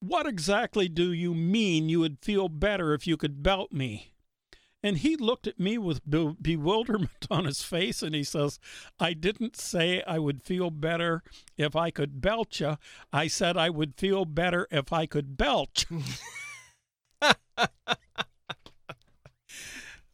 "What 0.00 0.26
exactly 0.26 0.88
do 0.88 1.12
you 1.12 1.34
mean 1.34 1.88
you 1.88 2.00
would 2.00 2.18
feel 2.20 2.48
better 2.48 2.94
if 2.94 3.06
you 3.06 3.16
could 3.16 3.42
belt 3.42 3.72
me?" 3.72 4.13
And 4.84 4.98
he 4.98 5.16
looked 5.16 5.46
at 5.46 5.58
me 5.58 5.78
with 5.78 6.06
be- 6.08 6.36
bewilderment 6.40 7.26
on 7.30 7.46
his 7.46 7.62
face 7.62 8.02
and 8.02 8.14
he 8.14 8.22
says, 8.22 8.58
I 9.00 9.14
didn't 9.14 9.56
say 9.56 10.02
I 10.06 10.18
would 10.18 10.42
feel 10.42 10.68
better 10.68 11.22
if 11.56 11.74
I 11.74 11.90
could 11.90 12.20
belch 12.20 12.60
you. 12.60 12.76
I 13.10 13.26
said 13.28 13.56
I 13.56 13.70
would 13.70 13.94
feel 13.96 14.26
better 14.26 14.68
if 14.70 14.92
I 14.92 15.06
could 15.06 15.38
belch. 15.38 15.86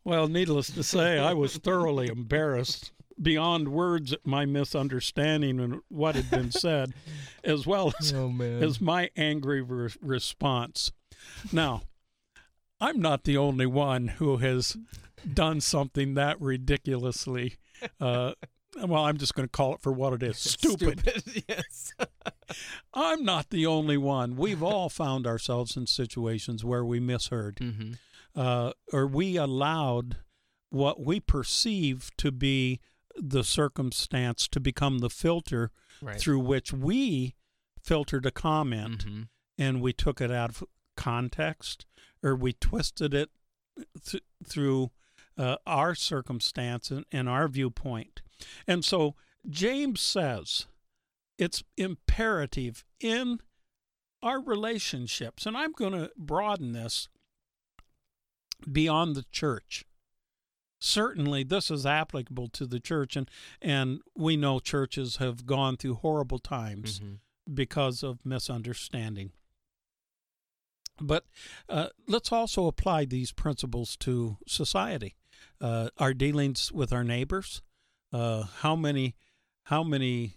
well, 0.05 0.29
needless 0.29 0.71
to 0.71 0.85
say, 0.85 1.19
I 1.19 1.33
was 1.33 1.57
thoroughly 1.57 2.07
embarrassed 2.07 2.93
beyond 3.21 3.69
words 3.69 4.13
at 4.13 4.25
my 4.25 4.47
misunderstanding 4.47 5.59
and 5.59 5.81
what 5.89 6.15
had 6.15 6.31
been 6.31 6.53
said, 6.53 6.95
as 7.43 7.67
well 7.67 7.93
as, 7.99 8.13
oh 8.17 8.33
as 8.41 8.81
my 8.81 9.11
angry 9.17 9.63
re- 9.63 9.91
response. 10.01 10.93
Now, 11.53 11.83
I'm 12.81 13.01
not 13.01 13.25
the 13.25 13.37
only 13.37 13.67
one 13.67 14.09
who 14.09 14.39
has 14.39 14.77
done 15.35 15.61
something 15.61 16.15
that 16.15 16.41
ridiculously. 16.41 17.57
Uh, 18.01 18.33
well, 18.83 19.05
I'm 19.05 19.19
just 19.19 19.35
going 19.35 19.47
to 19.47 19.53
call 19.53 19.75
it 19.75 19.81
for 19.81 19.93
what 19.93 20.13
it 20.15 20.23
is 20.23 20.39
stupid. 20.39 21.01
Stupid. 21.01 21.45
yes. 21.49 21.93
I'm 22.95 23.25
not 23.25 23.51
the 23.51 23.67
only 23.67 23.97
one. 23.97 24.37
We've 24.37 24.63
all 24.63 24.89
found 24.89 25.27
ourselves 25.27 25.77
in 25.77 25.87
situations 25.87 26.65
where 26.65 26.85
we 26.85 27.01
misheard 27.01 27.57
mm-hmm. 27.57 27.93
uh, 28.35 28.73
or 28.93 29.07
we 29.07 29.37
allowed 29.37 30.17
what 30.71 31.01
we 31.05 31.21
perceive 31.21 32.11
to 32.19 32.31
be 32.33 32.81
the 33.17 33.43
circumstance 33.45 34.47
to 34.49 34.61
become 34.61 34.99
the 34.99 35.11
filter 35.11 35.71
Right. 36.03 36.19
through 36.19 36.39
which 36.41 36.73
we 36.73 37.35
filtered 37.83 38.25
a 38.25 38.31
comment 38.31 39.05
Mhm. 39.05 39.29
and 39.59 39.83
we 39.83 39.93
took 39.93 40.19
it 40.23 40.31
out 40.31 40.49
of 40.49 40.65
context 40.97 41.85
or 42.23 42.35
we 42.37 42.53
twisted 42.53 43.15
it 43.15 43.31
th- 44.05 44.23
through 44.45 44.91
uh, 45.39 45.57
our 45.67 45.95
circumstance 45.95 46.91
and, 46.91 47.05
and 47.11 47.29
our 47.29 47.49
viewpoint. 47.49 48.23
And 48.67 48.85
so 48.85 49.15
James 49.49 50.01
says 50.01 50.67
it's 51.39 51.63
imperative 51.77 52.85
in 53.01 53.41
our 54.23 54.41
relationships, 54.41 55.47
and 55.47 55.57
I'm 55.57 55.73
going 55.73 55.93
to 55.95 56.11
broaden 56.17 56.73
this 56.73 57.09
beyond 58.71 59.17
the 59.17 59.25
church. 59.33 59.85
Certainly, 60.79 61.45
this 61.45 61.71
is 61.71 61.85
applicable 61.85 62.49
to 62.49 62.67
the 62.67 62.81
church, 62.81 63.17
and, 63.17 63.31
and 63.61 64.01
we 64.17 64.37
know 64.37 64.61
churches 64.61 65.17
have 65.17 65.45
gone 65.47 65.77
through 65.77 65.97
horrible 65.97 66.39
times 66.39 67.01
Mhm. 67.01 67.19
because 67.53 68.03
of 68.03 68.25
misunderstanding. 68.25 69.33
But 71.01 71.25
uh, 71.69 71.89
let's 72.07 72.33
also 72.33 72.67
apply 72.67 73.05
these 73.07 73.33
principles 73.33 73.97
to 73.99 74.39
society, 74.47 75.17
uh, 75.61 75.91
our 75.99 76.15
dealings 76.15 76.71
with 76.73 76.93
our 76.93 77.05
neighbors. 77.05 77.63
Uh, 78.13 78.45
how 78.61 78.77
many, 78.77 79.15
how 79.65 79.83
many 79.83 80.37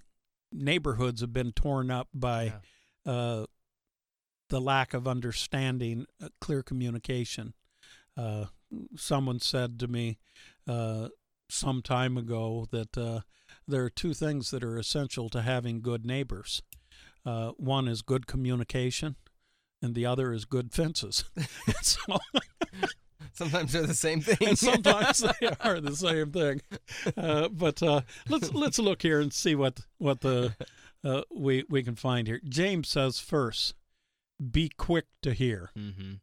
neighborhoods 0.52 1.22
have 1.22 1.34
been 1.34 1.52
torn 1.52 1.90
up 1.92 2.08
by 2.14 2.54
uh, 3.06 3.46
the 4.50 4.62
lack 4.62 4.94
of 4.94 5.08
understanding, 5.08 6.06
uh, 6.22 6.30
clear 6.40 6.64
communication? 6.64 7.54
Uh, 8.16 8.46
someone 8.96 9.40
said 9.40 9.80
to 9.80 9.88
me 9.88 10.18
uh, 10.68 11.10
some 11.50 11.82
time 11.82 12.18
ago 12.18 12.68
that 12.72 12.98
uh, 12.98 13.22
there 13.68 13.84
are 13.84 13.90
two 13.90 14.14
things 14.14 14.52
that 14.52 14.64
are 14.64 14.78
essential 14.78 15.30
to 15.30 15.42
having 15.42 15.82
good 15.82 16.06
neighbors. 16.06 16.62
Uh, 17.26 17.52
one 17.58 17.88
is 17.88 18.02
good 18.02 18.28
communication, 18.28 19.16
and 19.84 19.94
the 19.94 20.06
other 20.08 20.34
is 20.34 20.46
good 20.46 20.72
fences. 20.74 21.26
So, 21.84 22.18
Sometimes 23.34 23.74
they're 23.74 23.88
the 23.88 23.94
same 23.96 24.22
thing. 24.28 24.38
and 24.48 24.58
sometimes 24.58 25.20
they 25.40 25.48
are 25.62 25.80
the 25.82 25.96
same 25.96 26.32
thing. 26.32 26.62
Uh, 27.18 27.48
but 27.50 27.82
uh, 27.82 28.02
let's 28.30 28.54
let's 28.54 28.78
look 28.80 29.02
here 29.02 29.20
and 29.20 29.34
see 29.34 29.56
what 29.56 29.82
what 29.98 30.22
the 30.22 30.56
uh, 31.04 31.22
we 31.34 31.64
we 31.70 31.82
can 31.84 31.96
find 31.96 32.28
here. 32.28 32.40
James 32.48 32.88
says 32.90 33.20
first, 33.20 33.74
be 34.52 34.70
quick 34.78 35.06
to 35.24 35.34
hear. 35.34 35.72
mm-hmm. 35.78 36.14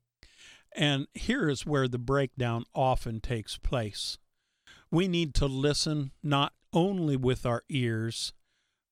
And 0.76 1.08
here 1.14 1.48
is 1.48 1.66
where 1.66 1.88
the 1.88 1.98
breakdown 1.98 2.64
often 2.76 3.20
takes 3.20 3.58
place. 3.58 4.18
We 4.92 5.08
need 5.08 5.34
to 5.34 5.46
listen 5.46 6.12
not 6.22 6.52
only 6.72 7.16
with 7.16 7.44
our 7.44 7.64
ears, 7.68 8.32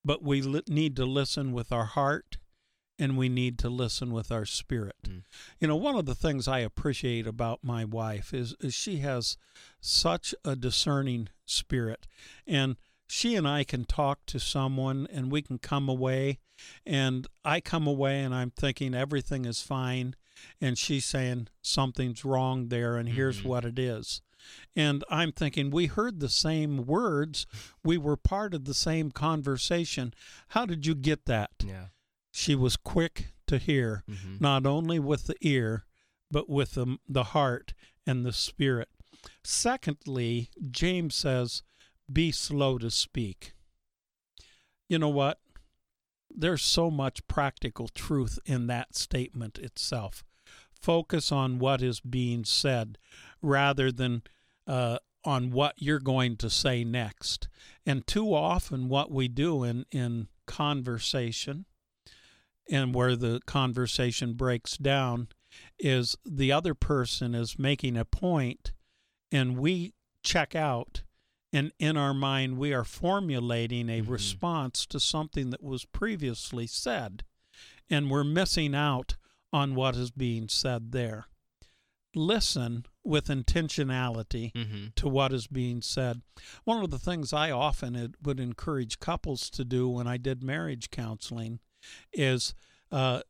but 0.04 0.24
we 0.24 0.42
li- 0.42 0.64
need 0.68 0.96
to 0.96 1.04
listen 1.04 1.52
with 1.52 1.70
our 1.70 1.84
heart 1.84 2.38
and 2.98 3.16
we 3.16 3.28
need 3.28 3.58
to 3.60 3.68
listen 3.68 4.10
with 4.12 4.32
our 4.32 4.44
spirit. 4.44 4.96
Mm. 5.06 5.22
You 5.60 5.68
know, 5.68 5.76
one 5.76 5.96
of 5.96 6.06
the 6.06 6.14
things 6.14 6.48
I 6.48 6.58
appreciate 6.60 7.26
about 7.26 7.60
my 7.62 7.84
wife 7.84 8.34
is, 8.34 8.54
is 8.60 8.74
she 8.74 8.98
has 8.98 9.36
such 9.80 10.34
a 10.44 10.56
discerning 10.56 11.28
spirit. 11.46 12.06
And 12.46 12.76
she 13.06 13.36
and 13.36 13.46
I 13.48 13.64
can 13.64 13.84
talk 13.84 14.26
to 14.26 14.38
someone 14.40 15.06
and 15.12 15.30
we 15.30 15.42
can 15.42 15.58
come 15.58 15.88
away 15.88 16.38
and 16.84 17.26
I 17.44 17.60
come 17.60 17.86
away 17.86 18.20
and 18.22 18.34
I'm 18.34 18.50
thinking 18.50 18.94
everything 18.94 19.44
is 19.44 19.62
fine 19.62 20.14
and 20.60 20.76
she's 20.76 21.04
saying 21.04 21.48
something's 21.62 22.24
wrong 22.24 22.68
there 22.68 22.96
and 22.96 23.08
here's 23.08 23.40
Mhm. 23.40 23.44
what 23.44 23.64
it 23.64 23.78
is. 23.78 24.20
And 24.76 25.04
I'm 25.10 25.32
thinking 25.32 25.70
we 25.70 25.86
heard 25.86 26.20
the 26.20 26.28
same 26.28 26.84
words, 26.86 27.46
we 27.84 27.96
were 27.98 28.16
part 28.16 28.54
of 28.54 28.64
the 28.64 28.74
same 28.74 29.10
conversation. 29.10 30.14
How 30.48 30.66
did 30.66 30.86
you 30.86 30.94
get 30.94 31.26
that? 31.26 31.50
Yeah. 31.64 31.86
She 32.38 32.54
was 32.54 32.76
quick 32.76 33.32
to 33.48 33.58
hear, 33.58 34.04
Mm-hmm. 34.08 34.36
not 34.38 34.64
only 34.64 34.98
with 35.00 35.26
the 35.26 35.34
ear, 35.40 35.84
but 36.30 36.48
with 36.48 36.74
the, 36.74 36.98
the 37.08 37.24
heart 37.24 37.74
and 38.06 38.24
the 38.24 38.32
spirit. 38.32 38.88
Secondly, 39.42 40.50
James 40.70 41.16
says, 41.16 41.62
be 42.10 42.30
slow 42.30 42.78
to 42.78 42.90
speak. 42.90 43.54
You 44.88 44.98
know 44.98 45.08
what? 45.08 45.40
There's 46.30 46.62
so 46.62 46.90
much 46.90 47.26
practical 47.26 47.88
truth 47.88 48.38
in 48.46 48.68
that 48.68 48.94
statement 48.94 49.58
itself. 49.58 50.22
Focus 50.80 51.32
on 51.32 51.58
what 51.58 51.82
is 51.82 52.00
being 52.00 52.44
said 52.44 52.98
rather 53.42 53.90
than 53.90 54.22
uh, 54.66 54.98
on 55.24 55.50
what 55.50 55.74
you're 55.78 55.98
going 55.98 56.36
to 56.36 56.48
say 56.48 56.84
next. 56.84 57.48
And 57.84 58.06
too 58.06 58.32
often, 58.32 58.88
what 58.88 59.10
we 59.10 59.26
do 59.26 59.64
in, 59.64 59.86
in 59.90 60.28
conversation 60.46 61.64
and 62.70 62.94
where 62.94 63.16
the 63.16 63.40
conversation 63.46 64.34
breaks 64.34 64.76
down 64.76 65.28
is 65.78 66.16
the 66.24 66.52
other 66.52 66.74
person 66.74 67.34
is 67.34 67.58
making 67.58 67.96
a 67.96 68.04
point 68.04 68.72
and 69.32 69.56
we 69.58 69.92
check 70.22 70.54
out 70.54 71.02
and 71.52 71.72
in 71.78 71.96
our 71.96 72.12
mind 72.12 72.58
we 72.58 72.72
are 72.74 72.84
formulating 72.84 73.88
a 73.88 74.02
Mhm. 74.02 74.08
response 74.10 74.84
to 74.86 75.00
something 75.00 75.50
that 75.50 75.62
was 75.62 75.84
previously 75.86 76.66
said 76.66 77.24
and 77.88 78.10
we're 78.10 78.24
missing 78.24 78.74
out 78.74 79.16
on 79.52 79.74
what 79.74 79.96
is 79.96 80.10
being 80.10 80.48
said 80.48 80.92
there 80.92 81.26
listen 82.14 82.84
with 83.04 83.26
intentionality 83.28 84.52
Mm-hmm. 84.52 84.86
to 84.96 85.08
what 85.08 85.32
is 85.32 85.46
being 85.46 85.82
said. 85.82 86.22
One 86.64 86.82
of 86.82 86.90
the 86.90 86.98
things 86.98 87.32
I 87.32 87.50
often 87.50 88.14
would 88.22 88.40
encourage 88.40 88.98
couples 88.98 89.48
to 89.50 89.64
do 89.64 89.88
when 89.88 90.06
I 90.06 90.16
did 90.16 90.42
marriage 90.42 90.90
counseling 90.90 91.60
is 92.12 92.54
uh, 92.90 93.20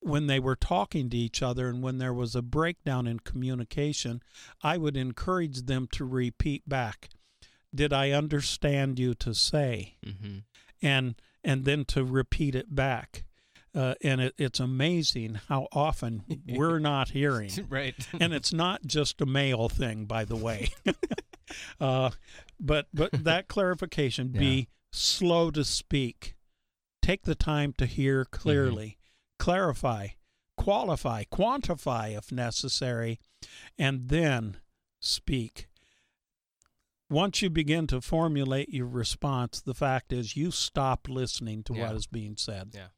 when 0.00 0.26
they 0.26 0.38
were 0.38 0.56
talking 0.56 1.08
to 1.10 1.16
each 1.16 1.42
other 1.42 1.68
and 1.68 1.82
when 1.82 1.98
there 1.98 2.12
was 2.12 2.34
a 2.34 2.42
breakdown 2.42 3.06
in 3.06 3.20
communication, 3.20 4.22
I 4.62 4.76
would 4.76 4.96
encourage 4.96 5.62
them 5.62 5.88
to 5.92 6.04
repeat 6.04 6.68
back, 6.68 7.08
"Did 7.74 7.92
I 7.92 8.10
understand 8.10 8.98
you 8.98 9.14
to 9.14 9.34
say?" 9.34 9.96
Mm-hmm. 10.04 10.38
and 10.82 11.14
and 11.42 11.64
then 11.64 11.84
to 11.86 12.04
repeat 12.04 12.54
it 12.54 12.74
back. 12.74 13.24
Uh, 13.74 13.94
and 14.02 14.20
it, 14.20 14.34
it's 14.38 14.60
amazing 14.60 15.40
how 15.48 15.66
often 15.72 16.22
we're 16.48 16.78
not 16.92 17.10
hearing. 17.10 17.50
right. 17.68 17.94
and 18.20 18.32
it's 18.32 18.52
not 18.52 18.86
just 18.86 19.20
a 19.20 19.26
male 19.26 19.68
thing, 19.68 20.04
by 20.04 20.24
the 20.24 20.36
way. 20.36 20.68
uh, 21.80 22.10
but 22.60 22.86
but 22.94 23.10
that 23.24 23.48
clarification: 23.48 24.28
be 24.28 24.68
slow 24.92 25.50
to 25.50 25.64
speak, 25.64 26.36
take 27.04 27.22
the 27.22 27.34
time 27.34 27.72
to 27.78 27.86
hear 27.86 28.24
clearly, 28.24 28.98
clarify, 29.38 30.08
qualify, 30.56 31.24
quantify 31.24 32.16
if 32.16 32.32
necessary, 32.32 33.18
and 33.78 34.08
then 34.08 34.58
speak. 35.00 35.68
Once 37.10 37.42
you 37.42 37.50
begin 37.50 37.86
to 37.86 38.00
formulate 38.00 38.70
your 38.70 38.86
response, 38.86 39.60
the 39.60 39.74
fact 39.74 40.12
is 40.12 40.36
you 40.36 40.50
stop 40.50 41.06
listening 41.08 41.62
to 41.62 41.74
Yeah. 41.74 41.88
what 41.88 41.96
is 41.96 42.06
being 42.06 42.36
said. 42.36 42.70
Yeah. 42.74 42.88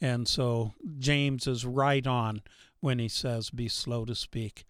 And 0.00 0.26
so 0.26 0.74
James 0.98 1.46
is 1.46 1.64
right 1.64 2.06
on 2.06 2.42
when 2.80 2.98
he 2.98 3.08
says, 3.08 3.50
be 3.50 3.68
slow 3.68 4.04
to 4.04 4.14
speak. 4.16 4.64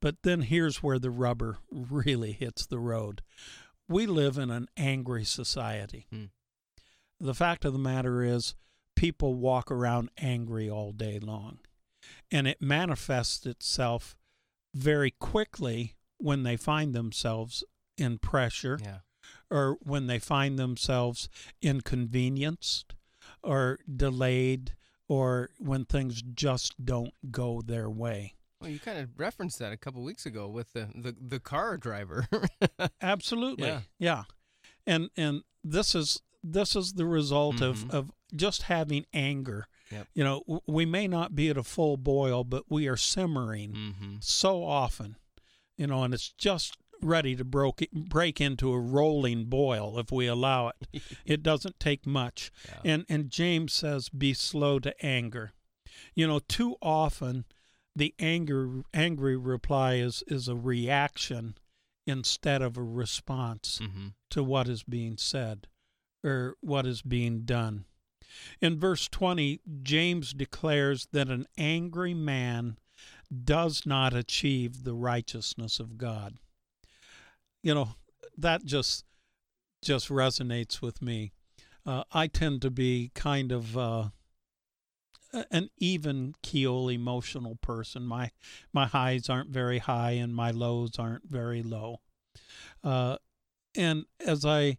But 0.00 0.22
then 0.22 0.42
here's 0.42 0.82
where 0.82 1.00
the 1.00 1.10
rubber 1.10 1.58
really 1.72 2.32
hits 2.32 2.64
the 2.64 2.78
road. 2.78 3.22
We 3.88 4.06
live 4.06 4.38
in 4.38 4.50
an 4.50 4.68
angry 4.76 5.24
society. 5.24 6.06
Hmm. 6.10 6.26
The 7.20 7.34
fact 7.34 7.64
of 7.64 7.72
the 7.72 7.78
matter 7.78 8.22
is, 8.22 8.54
people 8.96 9.34
walk 9.34 9.70
around 9.70 10.10
angry 10.18 10.68
all 10.68 10.92
day 10.92 11.18
long. 11.18 11.58
And 12.30 12.46
it 12.46 12.60
manifests 12.62 13.44
itself 13.46 14.16
very 14.74 15.10
quickly 15.10 15.96
when 16.18 16.42
they 16.42 16.56
find 16.56 16.94
themselves 16.94 17.64
in 17.96 18.18
pressure 18.18 18.78
Yeah. 18.82 18.98
or 19.50 19.78
when 19.82 20.06
they 20.06 20.18
find 20.18 20.58
themselves 20.58 21.28
inconvenienced 21.62 22.94
or 23.42 23.78
delayed 23.94 24.74
or 25.08 25.50
when 25.58 25.84
things 25.84 26.22
just 26.22 26.84
don't 26.84 27.14
go 27.30 27.60
their 27.62 27.88
way. 27.90 28.34
Well, 28.60 28.70
you 28.70 28.78
kind 28.78 28.98
of 28.98 29.10
referenced 29.18 29.58
that 29.60 29.72
a 29.72 29.76
couple 29.76 30.02
weeks 30.02 30.26
ago 30.26 30.48
with 30.48 30.72
the 30.72 30.88
the, 30.94 31.14
the 31.20 31.40
car 31.40 31.76
driver. 31.76 32.26
Absolutely. 33.00 33.68
Yeah. 33.68 33.80
Yeah. 33.98 34.22
And 34.86 35.10
and 35.16 35.42
this 35.62 35.94
is 35.94 36.20
this 36.52 36.76
is 36.76 36.94
the 36.94 37.06
result 37.06 37.56
Mhm. 37.56 37.70
of 37.70 37.90
of 37.90 38.12
just 38.34 38.62
having 38.62 39.06
anger. 39.12 39.66
Yep. 39.90 40.08
You 40.14 40.24
know, 40.24 40.40
w- 40.40 40.60
we 40.66 40.84
may 40.86 41.08
not 41.08 41.34
be 41.34 41.48
at 41.48 41.56
a 41.56 41.62
full 41.62 41.96
boil, 41.96 42.44
but 42.44 42.64
we 42.70 42.86
are 42.88 42.96
simmering 42.96 43.72
mm-hmm. 43.72 44.16
so 44.20 44.64
often. 44.64 45.16
You 45.76 45.86
know, 45.86 46.02
and 46.04 46.12
it's 46.12 46.32
just 46.32 46.76
ready 47.00 47.36
to 47.36 47.44
broke, 47.44 47.80
break 47.92 48.40
into 48.40 48.72
a 48.72 48.80
rolling 48.80 49.44
boil 49.46 49.98
if 49.98 50.10
we 50.10 50.26
allow 50.26 50.68
it. 50.68 51.02
it 51.24 51.42
doesn't 51.42 51.78
take 51.80 52.06
much. 52.06 52.50
Yeah. 52.66 52.92
And 52.92 53.06
and 53.08 53.30
James 53.30 53.72
says 53.72 54.08
be 54.08 54.34
slow 54.34 54.78
to 54.80 55.04
anger. 55.04 55.52
You 56.14 56.26
know, 56.26 56.40
too 56.40 56.76
often 56.82 57.44
the 57.94 58.14
anger 58.18 58.82
angry 58.92 59.36
reply 59.36 59.94
is 59.94 60.22
is 60.26 60.48
a 60.48 60.56
reaction 60.56 61.56
instead 62.06 62.62
of 62.62 62.76
a 62.76 62.82
response 62.82 63.78
mm-hmm. 63.82 64.08
to 64.30 64.42
what 64.42 64.68
is 64.68 64.82
being 64.82 65.16
said 65.16 65.66
or 66.24 66.56
what 66.60 66.86
is 66.86 67.02
being 67.02 67.42
done. 67.42 67.84
In 68.60 68.78
verse 68.78 69.08
20, 69.08 69.60
James 69.82 70.32
declares 70.32 71.08
that 71.12 71.28
an 71.28 71.46
angry 71.56 72.14
man 72.14 72.78
does 73.44 73.84
not 73.86 74.14
achieve 74.14 74.84
the 74.84 74.94
righteousness 74.94 75.80
of 75.80 75.98
God. 75.98 76.38
You 77.62 77.74
know, 77.74 77.88
that 78.36 78.64
just 78.64 79.04
just 79.82 80.08
resonates 80.08 80.82
with 80.82 81.00
me. 81.00 81.32
Uh, 81.86 82.02
I 82.12 82.26
tend 82.26 82.62
to 82.62 82.70
be 82.70 83.12
kind 83.14 83.52
of 83.52 83.78
uh, 83.78 84.08
an 85.50 85.70
even 85.78 86.34
keel 86.42 86.88
emotional 86.88 87.56
person. 87.56 88.04
My 88.04 88.30
my 88.72 88.86
highs 88.86 89.28
aren't 89.28 89.50
very 89.50 89.78
high 89.78 90.12
and 90.12 90.34
my 90.34 90.50
lows 90.50 90.98
aren't 90.98 91.28
very 91.28 91.62
low. 91.62 92.00
Uh, 92.82 93.16
and 93.76 94.04
as 94.20 94.44
I 94.44 94.78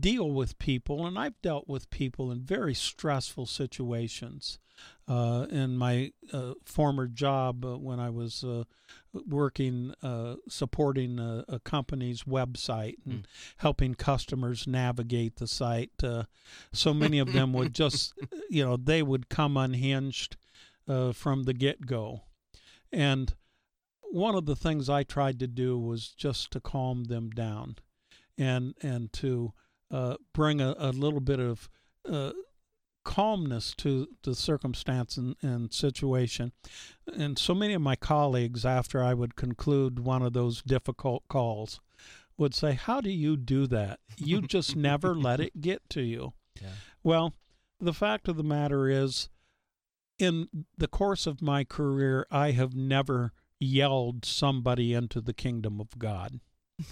deal 0.00 0.30
with 0.30 0.58
people, 0.58 1.06
and 1.06 1.18
I've 1.18 1.40
dealt 1.42 1.68
with 1.68 1.90
people 1.90 2.30
in 2.30 2.40
very 2.42 2.74
stressful 2.74 3.46
situations. 3.46 4.58
Uh, 5.06 5.46
in 5.50 5.76
my 5.76 6.12
uh, 6.32 6.54
former 6.64 7.06
job, 7.06 7.64
uh, 7.64 7.78
when 7.78 8.00
I 8.00 8.10
was 8.10 8.42
uh, 8.42 8.64
working 9.12 9.94
uh, 10.02 10.34
supporting 10.48 11.20
a, 11.20 11.44
a 11.48 11.60
company's 11.60 12.24
website 12.24 12.96
and 13.06 13.22
Mm. 13.22 13.26
helping 13.58 13.94
customers 13.94 14.66
navigate 14.66 15.36
the 15.36 15.46
site, 15.46 15.92
uh, 16.02 16.24
so 16.72 16.92
many 16.92 17.20
of 17.20 17.32
them 17.32 17.52
would 17.52 17.72
just, 17.72 18.14
you 18.50 18.64
know, 18.64 18.76
they 18.76 19.00
would 19.02 19.28
come 19.28 19.56
unhinged 19.56 20.36
uh, 20.88 21.12
from 21.12 21.44
the 21.44 21.54
get 21.54 21.86
go. 21.86 22.22
And 22.90 23.34
one 24.00 24.34
of 24.34 24.46
the 24.46 24.56
things 24.56 24.88
I 24.88 25.04
tried 25.04 25.38
to 25.38 25.46
do 25.46 25.78
was 25.78 26.08
just 26.08 26.50
to 26.52 26.60
calm 26.60 27.04
them 27.04 27.30
down 27.30 27.76
and 28.36 28.74
and 28.82 29.12
to 29.14 29.52
uh, 29.94 30.16
bring 30.32 30.60
a, 30.60 30.74
a 30.76 30.90
little 30.90 31.20
bit 31.20 31.38
of 31.38 31.68
uh, 32.10 32.32
calmness 33.04 33.74
to 33.76 34.08
the 34.24 34.34
circumstance 34.34 35.16
and, 35.16 35.36
and 35.40 35.72
situation. 35.72 36.50
And 37.16 37.38
so 37.38 37.54
many 37.54 37.74
of 37.74 37.82
my 37.82 37.94
colleagues, 37.94 38.66
after 38.66 39.00
I 39.00 39.14
would 39.14 39.36
conclude 39.36 40.00
one 40.00 40.22
of 40.22 40.32
those 40.32 40.62
difficult 40.62 41.22
calls, 41.28 41.80
would 42.36 42.54
say, 42.54 42.72
How 42.72 43.00
do 43.00 43.10
you 43.10 43.36
do 43.36 43.68
that? 43.68 44.00
You 44.16 44.42
just 44.42 44.74
never 44.90 45.14
let 45.14 45.38
it 45.38 45.60
get 45.60 45.88
to 45.90 46.02
you. 46.02 46.32
Yeah. 46.60 46.70
Well, 47.04 47.34
the 47.78 47.94
fact 47.94 48.26
of 48.26 48.36
the 48.36 48.42
matter 48.42 48.88
is, 48.88 49.28
in 50.18 50.48
the 50.76 50.88
course 50.88 51.28
of 51.28 51.40
my 51.40 51.62
career, 51.62 52.26
I 52.32 52.50
have 52.50 52.74
never 52.74 53.32
yelled 53.60 54.24
somebody 54.24 54.92
into 54.92 55.20
the 55.20 55.34
kingdom 55.34 55.80
of 55.80 56.00
God. 56.00 56.40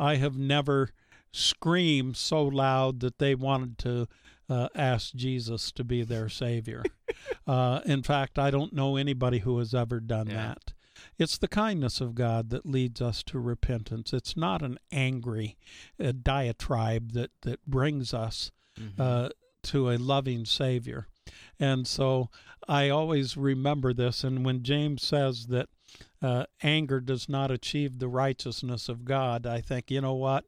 I 0.00 0.16
have 0.16 0.36
never 0.36 0.90
screamed 1.32 2.16
so 2.16 2.42
loud 2.44 3.00
that 3.00 3.18
they 3.18 3.34
wanted 3.34 3.78
to 3.78 4.08
uh, 4.48 4.68
ask 4.74 5.14
Jesus 5.14 5.70
to 5.72 5.84
be 5.84 6.02
their 6.02 6.28
Savior. 6.28 6.82
uh, 7.46 7.80
in 7.86 8.02
fact, 8.02 8.38
I 8.38 8.50
don't 8.50 8.72
know 8.72 8.96
anybody 8.96 9.38
who 9.38 9.58
has 9.58 9.74
ever 9.74 10.00
done 10.00 10.28
Yeah. 10.28 10.48
that. 10.48 10.72
It's 11.18 11.38
the 11.38 11.48
kindness 11.48 12.00
of 12.00 12.14
God 12.14 12.50
that 12.50 12.66
leads 12.66 13.00
us 13.00 13.22
to 13.24 13.38
repentance. 13.38 14.12
It's 14.12 14.36
not 14.36 14.60
an 14.62 14.78
angry 14.92 15.56
uh, 16.02 16.12
diatribe 16.22 17.12
that, 17.12 17.30
that 17.42 17.64
brings 17.66 18.12
us 18.12 18.50
Mhm. 18.78 18.98
uh, 18.98 19.28
to 19.64 19.90
a 19.90 19.98
loving 19.98 20.44
Savior. 20.44 21.06
And 21.58 21.86
so 21.86 22.28
I 22.68 22.88
always 22.88 23.36
remember 23.36 23.92
this. 23.94 24.24
And 24.24 24.44
when 24.44 24.62
James 24.62 25.02
says 25.02 25.46
that 25.46 25.68
uh, 26.22 26.44
anger 26.62 27.00
does 27.00 27.28
not 27.28 27.50
achieve 27.50 27.98
the 27.98 28.08
righteousness 28.08 28.88
of 28.88 29.04
God, 29.04 29.46
I 29.46 29.60
think, 29.60 29.90
you 29.90 30.00
know 30.00 30.14
what? 30.14 30.44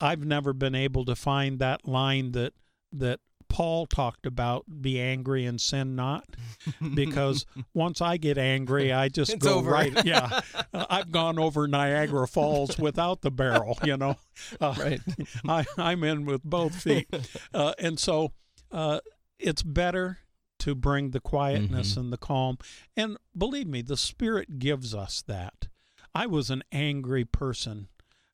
I've 0.00 0.24
never 0.24 0.52
been 0.52 0.74
able 0.74 1.04
to 1.06 1.14
find 1.16 1.58
that 1.58 1.86
line 1.86 2.32
that 2.32 2.52
that 2.92 3.20
Paul 3.48 3.86
talked 3.86 4.26
about 4.26 4.64
be 4.82 5.00
angry 5.00 5.44
and 5.46 5.58
sin 5.60 5.96
not 5.96 6.24
because 6.94 7.46
once 7.74 8.00
I 8.02 8.16
get 8.18 8.36
angry 8.38 8.92
I 8.92 9.08
just 9.08 9.32
It's 9.32 9.44
go 9.44 9.54
over. 9.58 9.70
right 9.70 9.92
yeah 10.04 10.40
I've 10.72 11.10
gone 11.10 11.38
over 11.38 11.66
Niagara 11.66 12.28
Falls 12.28 12.78
without 12.78 13.22
the 13.22 13.30
barrel 13.30 13.78
you 13.82 13.96
know 13.96 14.16
uh, 14.60 14.74
right. 14.78 15.00
I, 15.48 15.64
I'm 15.78 16.04
in 16.04 16.24
with 16.26 16.42
both 16.44 16.74
feet. 16.80 17.08
Uh, 17.54 17.72
and 17.78 17.98
so 17.98 18.32
uh, 18.70 19.00
it's 19.38 19.62
better 19.62 20.18
to 20.60 20.74
bring 20.74 21.10
the 21.12 21.20
quietness 21.20 21.94
Mhm. 21.94 21.96
and 21.98 22.12
the 22.12 22.16
calm. 22.18 22.58
And 22.96 23.16
believe 23.36 23.66
me, 23.68 23.80
the 23.80 23.96
Spirit 23.96 24.58
gives 24.58 24.94
us 24.94 25.22
that. 25.26 25.68
I 26.14 26.26
was 26.26 26.50
an 26.50 26.62
angry 26.72 27.24
person. 27.24 27.88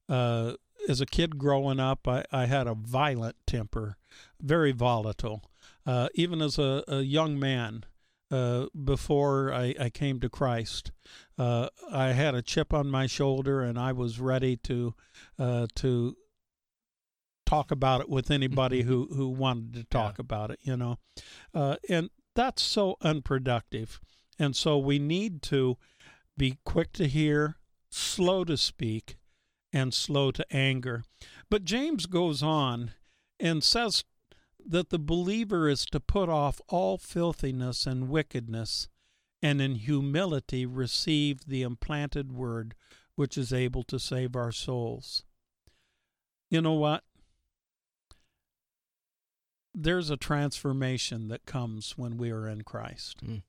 Uh, 0.09 0.55
as 0.89 1.01
a 1.01 1.07
kid 1.07 1.39
growing 1.39 1.81
up, 1.81 2.07
I, 2.07 2.25
I 2.33 2.47
had 2.47 2.67
a 2.67 2.75
violent 2.75 3.37
temper, 3.47 3.97
very 4.41 4.73
volatile. 4.73 5.43
Uh, 5.87 6.09
even 6.15 6.41
as 6.41 6.59
a, 6.59 6.83
a 6.89 7.01
young 7.01 7.39
man, 7.39 7.85
uh, 8.31 8.67
before 8.85 9.53
I, 9.53 9.75
I 9.79 9.91
came 9.91 10.19
to 10.21 10.29
Christ, 10.29 10.93
uh, 11.39 11.69
I 11.93 12.09
had 12.09 12.35
a 12.35 12.43
chip 12.43 12.73
on 12.73 12.91
my 12.91 13.07
shoulder, 13.07 13.61
and 13.63 13.79
I 13.79 13.93
was 13.93 14.19
ready 14.19 14.57
to 14.59 14.95
uh, 15.39 15.67
to 15.77 16.17
talk 17.47 17.71
about 17.71 18.01
it 18.01 18.09
with 18.09 18.31
anybody 18.31 18.83
who, 18.83 19.09
who 19.15 19.29
wanted 19.29 19.75
to 19.75 19.85
talk 19.85 20.19
about 20.19 20.51
it, 20.51 20.59
you 20.63 20.77
know. 20.77 20.99
Uh, 21.55 21.77
and 21.89 22.11
that's 22.35 22.63
so 22.63 22.97
unproductive. 23.03 24.01
And 24.39 24.57
so 24.57 24.79
we 24.79 24.99
need 24.99 25.43
to 25.43 25.77
be 26.37 26.59
quick 26.65 26.93
to 26.95 27.07
hear, 27.07 27.57
slow 27.91 28.45
to 28.45 28.57
speak, 28.57 29.19
and 29.75 29.93
slow 29.93 30.31
to 30.31 30.47
anger. 30.55 31.03
But 31.51 31.65
James 31.65 32.07
goes 32.07 32.43
on 32.43 32.93
and 33.41 33.63
says 33.63 34.05
that 34.65 34.91
the 34.91 34.99
believer 35.01 35.69
is 35.69 35.85
to 35.87 35.99
put 35.99 36.29
off 36.29 36.61
all 36.69 36.97
filthiness 36.97 37.85
and 37.85 38.09
wickedness, 38.09 38.89
and 39.43 39.61
in 39.61 39.75
humility 39.75 40.65
receive 40.65 41.41
the 41.47 41.63
implanted 41.63 42.33
word 42.33 42.75
which 43.17 43.37
is 43.37 43.53
able 43.53 43.83
to 43.83 43.99
save 43.99 44.35
our 44.35 44.53
souls. 44.53 45.25
You 46.51 46.63
know 46.63 46.73
what? 46.73 47.03
There's 49.75 50.09
a 50.09 50.17
transformation 50.17 51.29
that 51.29 51.47
comes 51.47 51.99
when 51.99 52.17
we 52.17 52.31
are 52.31 52.49
in 52.49 52.63
Christ. 52.63 53.25
Mm. 53.27 53.43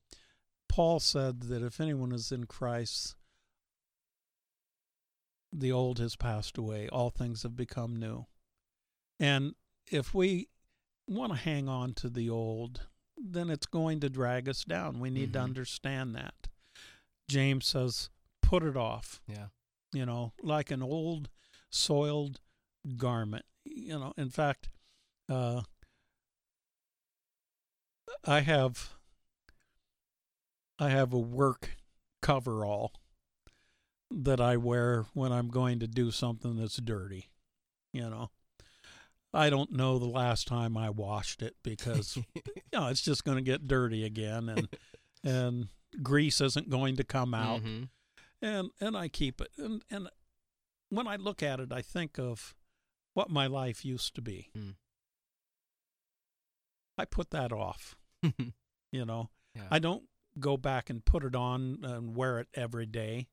Paul 0.68 1.00
said 1.00 1.44
that 1.44 1.62
if 1.62 1.80
anyone 1.80 2.12
is 2.12 2.32
in 2.32 2.46
Christ, 2.46 3.16
the 5.58 5.72
old 5.72 6.00
has 6.00 6.16
passed 6.16 6.58
away, 6.58 6.88
all 6.90 7.10
things 7.10 7.44
have 7.44 7.56
become 7.56 7.96
new. 7.96 8.26
And 9.20 9.56
if 9.92 10.14
we 10.14 10.50
want 11.08 11.32
to 11.32 11.38
hang 11.38 11.70
on 11.70 11.94
to 11.96 12.10
the 12.10 12.30
old, 12.30 12.88
then 13.18 13.50
it's 13.50 13.66
going 13.66 14.00
to 14.02 14.10
drag 14.10 14.50
us 14.50 14.64
down. 14.64 15.00
We 15.00 15.10
need 15.10 15.34
to 15.34 15.40
Mhm. 15.40 15.44
understand 15.44 16.16
that. 16.16 16.48
James 17.30 17.66
says, 17.66 18.10
put 18.42 18.64
it 18.64 18.76
off, 18.76 19.22
Yeah. 19.28 19.50
you 19.94 20.06
know, 20.06 20.34
like 20.42 20.72
an 20.72 20.84
old 20.84 21.30
soiled 21.70 22.42
garment. 22.98 23.46
You 23.64 23.98
know, 24.00 24.14
in 24.18 24.30
fact, 24.30 24.70
uh, 25.30 25.64
I 28.24 28.42
have 28.42 28.94
I 30.78 30.90
have 30.90 31.14
a 31.14 31.20
work 31.20 31.78
coverall 32.22 32.92
that 34.24 34.40
I 34.40 34.58
wear 34.58 35.06
when 35.14 35.32
I'm 35.32 35.50
going 35.50 35.80
to 35.80 35.88
do 35.88 36.10
something 36.12 36.58
that's 36.58 36.78
dirty. 36.78 37.30
You 37.94 38.10
know, 38.10 38.30
I 39.34 39.50
don't 39.50 39.72
know 39.72 40.00
the 40.00 40.06
last 40.06 40.48
time 40.48 40.78
I 40.78 40.90
washed 40.90 41.42
it 41.42 41.56
because 41.64 42.16
you 42.36 42.42
know 42.74 42.88
it's 42.88 43.02
just 43.02 43.24
going 43.26 43.38
to 43.38 43.42
get 43.44 43.68
dirty 43.68 44.04
again, 44.06 44.50
and 44.50 44.68
and 45.24 45.68
grease 46.02 46.42
isn't 46.42 46.70
going 46.70 46.96
to 46.98 47.04
come 47.04 47.34
out, 47.34 47.62
Mhm. 47.64 47.90
and 48.42 48.70
and 48.80 48.98
I 48.98 49.08
keep 49.08 49.42
it. 49.42 49.50
And 49.58 49.82
and 49.90 50.10
when 50.90 51.08
I 51.08 51.16
look 51.16 51.42
at 51.44 51.60
it, 51.60 51.72
I 51.72 51.82
think 51.82 52.18
of 52.20 52.54
what 53.14 53.30
my 53.30 53.48
life 53.48 53.84
used 53.86 54.14
to 54.16 54.22
be. 54.22 54.50
Mm. 54.58 54.76
I 56.98 57.06
put 57.06 57.32
that 57.32 57.52
off. 57.52 57.96
You 58.92 59.04
know, 59.04 59.30
Yeah. 59.54 59.68
I 59.72 59.80
don't 59.80 60.06
go 60.40 60.56
back 60.56 60.90
and 60.90 61.04
put 61.04 61.26
it 61.26 61.36
on 61.36 61.80
and 61.84 62.16
wear 62.16 62.40
it 62.40 62.48
every 62.54 62.86
day. 62.86 63.28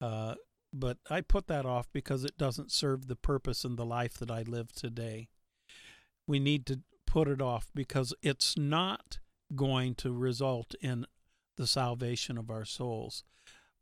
Uh, 0.00 0.34
but 0.72 0.98
I 1.10 1.20
put 1.20 1.46
that 1.48 1.66
off 1.66 1.88
because 1.92 2.24
it 2.24 2.38
doesn't 2.38 2.70
serve 2.70 3.06
the 3.06 3.16
purpose 3.16 3.64
in 3.64 3.76
the 3.76 3.84
life 3.84 4.14
that 4.14 4.30
I 4.30 4.42
live 4.42 4.72
today. 4.72 5.28
We 6.26 6.38
need 6.38 6.64
to 6.66 6.80
put 7.06 7.28
it 7.28 7.42
off 7.42 7.70
because 7.74 8.14
it's 8.22 8.56
not 8.56 9.18
going 9.54 9.96
to 9.96 10.12
result 10.12 10.74
in 10.80 11.06
the 11.56 11.66
salvation 11.66 12.38
of 12.38 12.50
our 12.50 12.64
souls. 12.64 13.24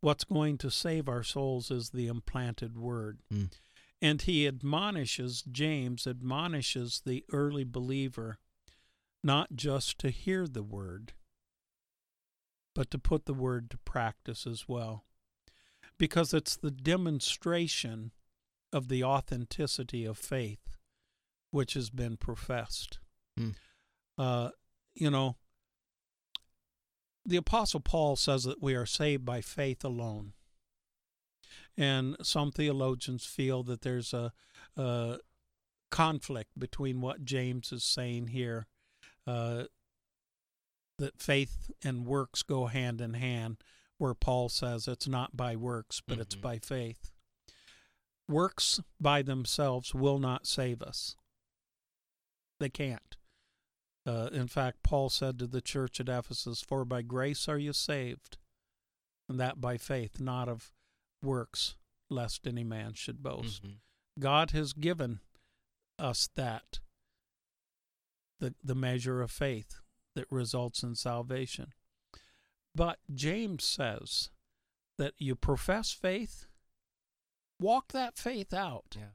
What's 0.01 0.23
going 0.23 0.57
to 0.59 0.71
save 0.71 1.07
our 1.07 1.23
souls 1.23 1.69
is 1.69 1.91
the 1.91 2.07
implanted 2.07 2.77
word. 2.77 3.19
Mm. 3.31 3.51
And 4.01 4.21
he 4.21 4.47
admonishes, 4.47 5.43
James 5.43 6.07
admonishes 6.07 7.01
the 7.05 7.23
early 7.31 7.65
believer 7.65 8.39
not 9.23 9.55
just 9.55 9.99
to 9.99 10.09
hear 10.09 10.47
the 10.47 10.63
word, 10.63 11.13
but 12.73 12.89
to 12.91 12.97
put 12.97 13.25
the 13.25 13.33
word 13.33 13.69
to 13.71 13.77
practice 13.79 14.47
as 14.47 14.67
well. 14.67 15.03
Because 15.99 16.33
it's 16.33 16.55
the 16.55 16.71
demonstration 16.71 18.11
of 18.73 18.87
the 18.87 19.03
authenticity 19.03 20.05
of 20.05 20.17
faith 20.17 20.77
which 21.51 21.73
has 21.73 21.89
been 21.89 22.17
professed. 22.17 22.99
Hmm. 23.37 23.49
Uh, 24.17 24.49
you 24.95 25.11
know, 25.11 25.35
the 27.25 27.37
Apostle 27.37 27.79
Paul 27.79 28.15
says 28.15 28.43
that 28.43 28.61
we 28.61 28.75
are 28.75 28.85
saved 28.85 29.25
by 29.25 29.41
faith 29.41 29.83
alone. 29.83 30.33
And 31.77 32.15
some 32.21 32.51
theologians 32.51 33.25
feel 33.25 33.63
that 33.63 33.81
there's 33.81 34.13
a, 34.13 34.33
a 34.75 35.17
conflict 35.89 36.57
between 36.57 37.01
what 37.01 37.23
James 37.23 37.71
is 37.71 37.83
saying 37.83 38.27
here 38.27 38.67
uh, 39.25 39.65
that 40.97 41.21
faith 41.21 41.71
and 41.83 42.05
works 42.05 42.43
go 42.43 42.65
hand 42.65 42.99
in 42.99 43.13
hand, 43.13 43.57
where 43.99 44.15
Paul 44.15 44.49
says 44.49 44.87
it's 44.87 45.07
not 45.07 45.37
by 45.37 45.55
works, 45.55 46.01
but 46.01 46.17
it's 46.19 46.35
Mhm. 46.35 46.41
by 46.41 46.59
faith. 46.59 47.11
Works 48.27 48.79
by 48.99 49.21
themselves 49.21 49.93
will 49.93 50.17
not 50.19 50.47
save 50.47 50.81
us. 50.81 51.15
They 52.59 52.69
can't. 52.69 53.15
Uh, 54.05 54.29
in 54.31 54.47
fact, 54.47 54.81
Paul 54.83 55.09
said 55.09 55.37
to 55.39 55.47
the 55.47 55.61
church 55.61 55.99
at 55.99 56.09
Ephesus, 56.09 56.61
For 56.61 56.85
by 56.85 57.01
grace 57.01 57.47
are 57.47 57.59
you 57.59 57.73
saved, 57.73 58.37
and 59.27 59.39
that 59.39 59.61
by 59.61 59.77
faith, 59.77 60.19
not 60.19 60.47
of 60.49 60.73
works, 61.21 61.75
lest 62.09 62.47
any 62.47 62.63
man 62.63 62.93
should 62.93 63.21
boast. 63.21 63.63
Mhm. 63.63 63.81
God 64.17 64.51
has 64.51 64.73
given 64.73 65.21
us 65.97 66.27
that 66.35 66.79
the 68.39 68.55
the 68.63 68.75
measure 68.75 69.21
of 69.21 69.29
faith 69.31 69.81
that 70.15 70.31
results 70.31 70.81
in 70.81 70.95
salvation. 70.95 71.73
But 72.75 72.99
James 73.13 73.63
says 73.63 74.29
that 74.97 75.13
you 75.17 75.35
profess 75.35 75.91
faith, 75.91 76.45
walk 77.59 77.91
that 77.91 78.17
faith 78.17 78.53
out. 78.53 78.95
Yeah. 78.95 79.11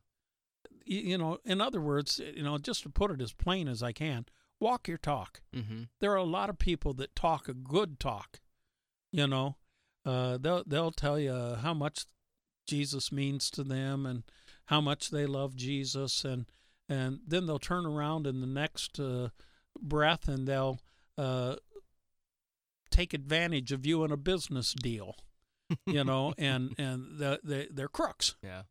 You, 0.84 1.00
you 1.00 1.18
know, 1.18 1.38
in 1.44 1.60
other 1.60 1.80
words, 1.80 2.18
you 2.18 2.42
know, 2.42 2.58
just 2.58 2.82
to 2.82 2.90
put 2.90 3.10
it 3.10 3.20
as 3.20 3.32
plain 3.32 3.68
as 3.68 3.82
I 3.82 3.92
can, 3.92 4.26
walk 4.60 4.88
your 4.88 4.98
talk. 4.98 5.42
Mhm. 5.54 5.88
There 6.00 6.12
are 6.12 6.16
a 6.16 6.24
lot 6.24 6.50
of 6.50 6.58
people 6.58 6.94
that 6.94 7.14
talk 7.16 7.48
a 7.48 7.54
good 7.54 7.98
talk. 8.00 8.40
You 9.12 9.26
know, 9.26 9.56
uh, 10.04 10.38
they'll 10.38 10.64
they'll 10.66 10.90
tell 10.90 11.18
you 11.18 11.54
how 11.54 11.74
much 11.74 12.06
Jesus 12.66 13.12
means 13.12 13.50
to 13.50 13.62
them 13.62 14.06
and 14.06 14.24
how 14.66 14.80
much 14.80 15.10
they 15.10 15.26
love 15.26 15.54
Jesus, 15.54 16.24
and 16.24 16.46
and 16.88 17.20
then 17.26 17.46
they'll 17.46 17.58
turn 17.58 17.86
around 17.86 18.26
in 18.26 18.40
the 18.40 18.46
next 18.46 18.98
uh, 18.98 19.28
breath 19.80 20.28
and 20.28 20.46
they'll 20.48 20.80
uh, 21.16 21.56
take 22.94 23.12
advantage 23.14 23.72
of 23.72 23.84
you 23.84 24.04
in 24.04 24.12
a 24.12 24.16
business 24.16 24.72
deal. 24.74 25.16
You 25.86 26.04
know, 26.04 26.32
and 26.38 26.74
and 26.78 27.18
the, 27.18 27.40
the, 27.42 27.68
they're 27.70 27.88
crooks 27.88 28.36
Yeah. 28.42 28.62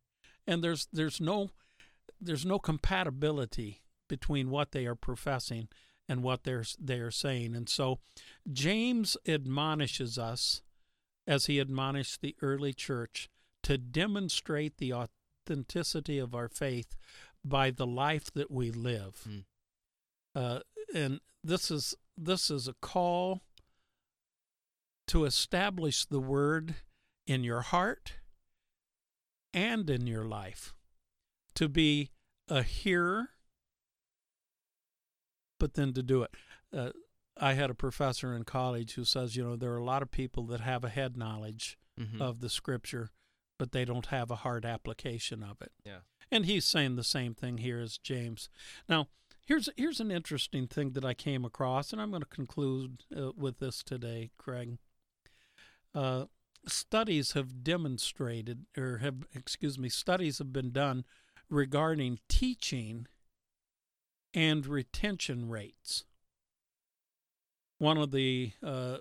and 0.47 0.63
there's 0.63 0.87
there's 0.93 1.19
no 1.19 1.49
there's 2.21 2.45
no 2.45 2.59
compatibility 2.59 3.81
between 4.07 4.49
what 4.49 4.71
they 4.71 4.85
are 4.85 4.95
professing 4.95 5.67
and 6.07 6.21
what 6.23 6.43
they're 6.43 6.65
they 6.79 6.99
are 6.99 7.11
saying 7.11 7.55
and 7.55 7.67
so 7.67 7.99
James 8.51 9.17
admonishes 9.27 10.17
us 10.17 10.61
as 11.27 11.45
he 11.47 11.59
admonished 11.59 12.21
the 12.21 12.35
early 12.41 12.73
church 12.73 13.29
to 13.63 13.77
demonstrate 13.77 14.77
the 14.77 14.93
authenticity 14.93 16.19
of 16.19 16.35
our 16.35 16.47
faith 16.49 16.95
by 17.43 17.71
the 17.71 17.87
life 17.87 18.31
that 18.33 18.51
we 18.51 18.71
live 18.71 19.25
Mm. 19.27 19.43
uh, 20.35 20.59
and 20.93 21.19
this 21.43 21.71
is 21.71 21.95
this 22.17 22.51
is 22.51 22.67
a 22.67 22.75
call 22.81 23.41
to 25.07 25.25
establish 25.25 26.05
the 26.05 26.19
word 26.19 26.75
in 27.27 27.43
your 27.43 27.61
heart 27.61 28.13
and 29.53 29.89
in 29.89 30.07
your 30.07 30.25
life 30.25 30.73
to 31.55 31.67
be 31.69 32.09
a 32.49 32.63
hearer 32.63 33.29
but 35.59 35.75
then 35.75 35.93
to 35.93 36.03
do 36.03 36.23
it 36.23 36.31
uh, 36.75 36.89
i 37.37 37.53
had 37.53 37.69
a 37.69 37.73
professor 37.75 38.35
in 38.35 38.43
college 38.43 38.93
who 38.93 39.05
says 39.05 39.35
you 39.35 39.43
know 39.43 39.55
there 39.55 39.71
are 39.71 39.77
a 39.77 39.83
lot 39.85 40.01
of 40.01 40.11
people 40.11 40.45
that 40.45 40.59
have 40.61 40.83
a 40.83 40.89
head 40.89 41.15
knowledge 41.17 41.77
Mhm. 41.99 42.19
of 42.19 42.39
the 42.39 42.49
scripture 42.49 43.11
but 43.59 43.71
they 43.71 43.85
don't 43.85 44.07
have 44.07 44.31
a 44.31 44.37
hard 44.37 44.65
application 44.65 45.43
of 45.43 45.61
it 45.61 45.71
Yeah. 45.85 45.99
and 46.31 46.45
he's 46.45 46.65
saying 46.65 46.95
the 46.95 47.03
same 47.03 47.35
thing 47.35 47.59
here 47.59 47.79
as 47.79 47.99
james 47.99 48.49
now 48.89 49.07
here's 49.45 49.69
here's 49.77 49.99
an 49.99 50.09
interesting 50.09 50.67
thing 50.67 50.93
that 50.93 51.05
i 51.05 51.13
came 51.13 51.45
across 51.45 51.93
and 51.93 52.01
i'm 52.01 52.09
going 52.09 52.23
to 52.23 52.27
conclude 52.27 53.03
uh, 53.15 53.31
with 53.37 53.59
this 53.59 53.83
today 53.83 54.31
craig 54.37 54.79
uh, 55.95 56.25
studies 56.67 57.33
have 57.33 57.63
demonstrated 57.63 58.65
or 58.77 58.99
have 58.99 59.25
excuse 59.33 59.77
me 59.77 59.89
studies 59.89 60.37
have 60.37 60.53
been 60.53 60.71
done 60.71 61.03
regarding 61.49 62.19
teaching 62.29 63.07
and 64.33 64.65
retention 64.65 65.49
rates 65.49 66.05
one 67.77 67.97
of 67.97 68.11
the 68.11 68.53
uh, 68.63 68.97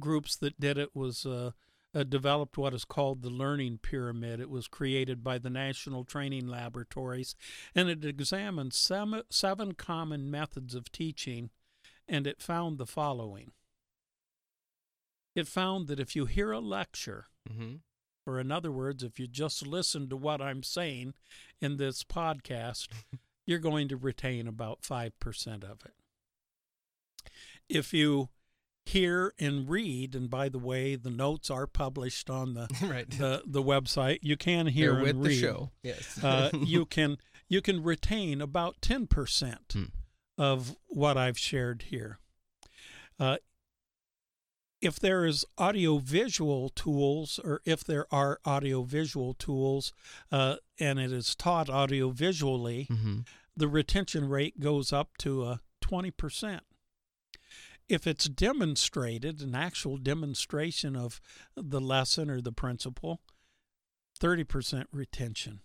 groups 0.00 0.36
that 0.36 0.60
did 0.60 0.78
it 0.78 0.94
was 0.94 1.24
uh, 1.24 1.52
uh, 1.94 2.02
developed 2.02 2.58
what 2.58 2.74
is 2.74 2.84
called 2.84 3.22
the 3.22 3.30
learning 3.30 3.78
pyramid. 3.78 4.40
It 4.40 4.50
was 4.50 4.68
created 4.68 5.22
by 5.22 5.38
the 5.38 5.50
National 5.50 6.04
Training 6.04 6.46
Laboratories, 6.46 7.34
and 7.74 7.88
it 7.88 8.04
examined 8.04 8.74
seven, 8.74 9.22
seven 9.30 9.72
common 9.72 10.30
methods 10.30 10.74
of 10.74 10.90
teaching, 10.90 11.50
and 12.08 12.26
it 12.26 12.42
found 12.42 12.78
the 12.78 12.86
following. 12.86 13.52
It 15.34 15.48
found 15.48 15.88
that 15.88 15.98
if 16.00 16.14
you 16.14 16.26
hear 16.26 16.52
a 16.52 16.60
lecture, 16.60 17.26
Mhm. 17.48 17.80
or 18.26 18.38
in 18.40 18.50
other 18.52 18.70
words, 18.72 19.02
if 19.02 19.18
you 19.18 19.26
just 19.26 19.66
listen 19.66 20.08
to 20.08 20.16
what 20.16 20.40
I'm 20.40 20.62
saying 20.62 21.14
in 21.60 21.76
this 21.76 22.04
podcast, 22.04 22.88
you're 23.46 23.58
going 23.58 23.88
to 23.88 23.96
retain 23.96 24.46
about 24.46 24.82
5% 24.82 25.64
of 25.64 25.84
it. 25.84 25.94
If 27.68 27.92
you 27.92 28.28
hear 28.86 29.32
and 29.38 29.68
read, 29.68 30.14
and 30.14 30.28
by 30.28 30.48
the 30.48 30.58
way, 30.58 30.94
the 30.96 31.10
notes 31.10 31.50
are 31.50 31.66
published 31.66 32.28
on 32.28 32.54
the 32.54 32.68
right. 32.82 33.08
the, 33.10 33.42
the 33.46 33.62
website. 33.62 34.18
You 34.22 34.36
can 34.36 34.66
hear 34.66 34.92
They're 34.94 35.04
and 35.06 35.18
with 35.20 35.26
read. 35.28 35.36
the 35.36 35.40
show. 35.40 35.70
Yes. 35.82 36.22
uh, 36.22 36.50
you 36.64 36.84
can 36.86 37.16
you 37.48 37.60
can 37.60 37.82
retain 37.82 38.40
about 38.40 38.80
10% 38.80 39.72
Hmm. 39.72 39.84
of 40.38 40.76
what 40.86 41.16
I've 41.16 41.38
shared 41.38 41.82
here. 41.88 42.18
Uh, 43.18 43.36
if 44.84 45.00
there 45.00 45.24
is 45.24 45.44
audio 45.56 45.98
visual 45.98 46.68
tools, 46.68 47.40
or 47.42 47.60
if 47.64 47.82
there 47.82 48.06
are 48.12 48.38
audio 48.44 48.82
visual 48.82 49.34
tools, 49.34 49.92
uh, 50.30 50.56
and 50.78 50.98
it 50.98 51.10
is 51.10 51.34
taught 51.34 51.70
audio 51.70 52.10
visually, 52.10 52.84
hmm 52.90 53.20
the 53.56 53.68
retention 53.68 54.28
rate 54.28 54.58
goes 54.58 54.92
up 54.92 55.16
to 55.18 55.44
a 55.44 55.60
20%. 55.80 56.60
If 57.88 58.06
it's 58.06 58.28
demonstrated, 58.28 59.40
an 59.42 59.54
actual 59.54 59.96
demonstration 59.96 60.96
of 60.96 61.20
the 61.54 61.80
lesson 61.80 62.30
or 62.30 62.40
the 62.40 62.52
principle, 62.52 63.20
30% 64.18 64.86
retention. 64.92 65.60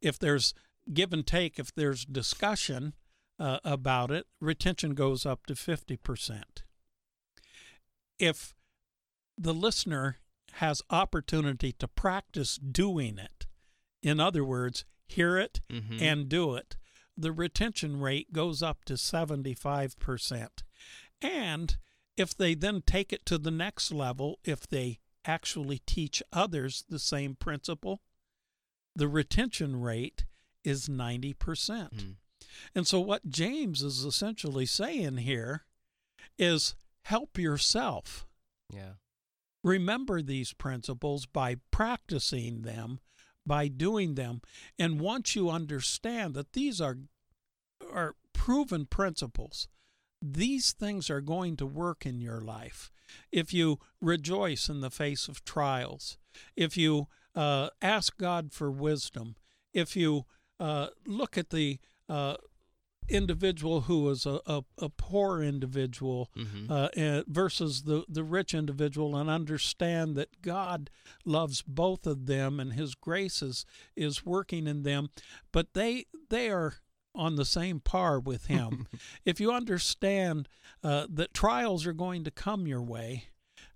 If 0.00 0.18
there's 0.18 0.52
give 0.92 1.12
and 1.12 1.26
take, 1.26 1.58
if 1.58 1.74
there's 1.74 2.04
discussion 2.04 2.94
uh, 3.38 3.60
about 3.64 4.10
it, 4.10 4.26
retention 4.40 4.94
goes 4.94 5.24
up 5.24 5.46
to 5.46 5.54
50%. 5.54 6.42
If 8.22 8.54
the 9.36 9.52
listener 9.52 10.18
has 10.52 10.80
opportunity 10.90 11.72
to 11.72 11.88
practice 11.88 12.56
doing 12.56 13.18
it, 13.18 13.46
in 14.00 14.20
other 14.20 14.44
words, 14.44 14.84
hear 15.06 15.36
it 15.36 15.60
hmm 15.68 15.98
and 16.00 16.28
do 16.28 16.54
it, 16.54 16.76
the 17.16 17.32
retention 17.32 18.00
rate 18.00 18.32
goes 18.32 18.62
up 18.62 18.84
to 18.84 18.94
75%. 18.94 20.48
And 21.20 21.76
if 22.16 22.36
they 22.36 22.54
then 22.54 22.82
take 22.82 23.12
it 23.12 23.26
to 23.26 23.38
the 23.38 23.50
next 23.50 23.92
level, 23.92 24.38
if 24.44 24.68
they 24.68 25.00
actually 25.24 25.80
teach 25.80 26.22
others 26.32 26.84
the 26.88 26.98
same 26.98 27.34
principle, 27.34 28.02
the 28.94 29.08
retention 29.08 29.80
rate 29.80 30.24
is 30.64 30.88
90%. 30.88 31.92
Mhm. 31.94 32.16
And 32.74 32.86
so, 32.86 33.00
what 33.00 33.30
James 33.30 33.82
is 33.82 34.04
essentially 34.04 34.66
saying 34.66 35.18
here 35.18 35.64
is 36.38 36.74
help 37.02 37.38
yourself 37.38 38.26
Yeah. 38.72 38.94
remember 39.62 40.22
these 40.22 40.52
principles 40.52 41.26
by 41.26 41.56
practicing 41.70 42.62
them, 42.62 43.00
by 43.46 43.68
doing 43.68 44.14
them. 44.14 44.40
And 44.78 45.00
once 45.00 45.34
you 45.36 45.50
understand 45.50 46.34
that 46.34 46.52
these 46.52 46.80
are 46.80 46.98
are 47.90 48.14
proven 48.32 48.86
principles, 48.86 49.68
these 50.20 50.72
things 50.72 51.10
are 51.10 51.20
going 51.20 51.56
to 51.56 51.66
work 51.66 52.06
in 52.06 52.20
your 52.20 52.40
life. 52.40 52.90
If 53.30 53.52
you 53.52 53.80
rejoice 54.00 54.68
in 54.68 54.80
the 54.80 54.90
face 54.90 55.28
of 55.28 55.44
trials, 55.44 56.16
if 56.56 56.76
you 56.76 57.08
uh, 57.34 57.70
ask 57.82 58.16
God 58.16 58.52
for 58.52 58.70
wisdom, 58.70 59.36
if 59.72 59.96
you 59.96 60.26
uh, 60.60 60.88
look 61.06 61.36
at 61.36 61.50
the 61.50 61.80
uh, 62.08 62.36
individual 63.08 63.82
who 63.82 64.08
is 64.10 64.26
a, 64.26 64.40
a, 64.46 64.62
a 64.78 64.88
poor 64.88 65.42
individual 65.42 66.30
hmm 66.34 66.70
uh, 66.70 66.88
uh, 66.96 67.22
versus 67.26 67.82
the, 67.82 68.04
the 68.08 68.24
rich 68.24 68.54
individual 68.54 69.16
and 69.16 69.28
understand 69.28 70.14
that 70.16 70.42
God 70.42 70.90
loves 71.24 71.62
both 71.62 72.06
of 72.06 72.26
them 72.26 72.60
and 72.60 72.72
His 72.72 72.94
grace 72.94 73.42
is, 73.42 73.66
is 73.96 74.24
working 74.24 74.66
in 74.66 74.82
them, 74.82 75.10
but 75.52 75.74
they 75.74 76.06
they 76.30 76.50
are 76.50 76.74
on 77.14 77.36
the 77.36 77.44
same 77.44 77.80
par 77.80 78.18
with 78.18 78.46
Him. 78.46 78.86
if 79.24 79.40
you 79.40 79.52
understand 79.52 80.48
uh, 80.82 81.06
that 81.10 81.34
trials 81.34 81.86
are 81.86 81.92
going 81.92 82.24
to 82.24 82.30
come 82.30 82.66
your 82.66 82.82
way, 82.82 83.24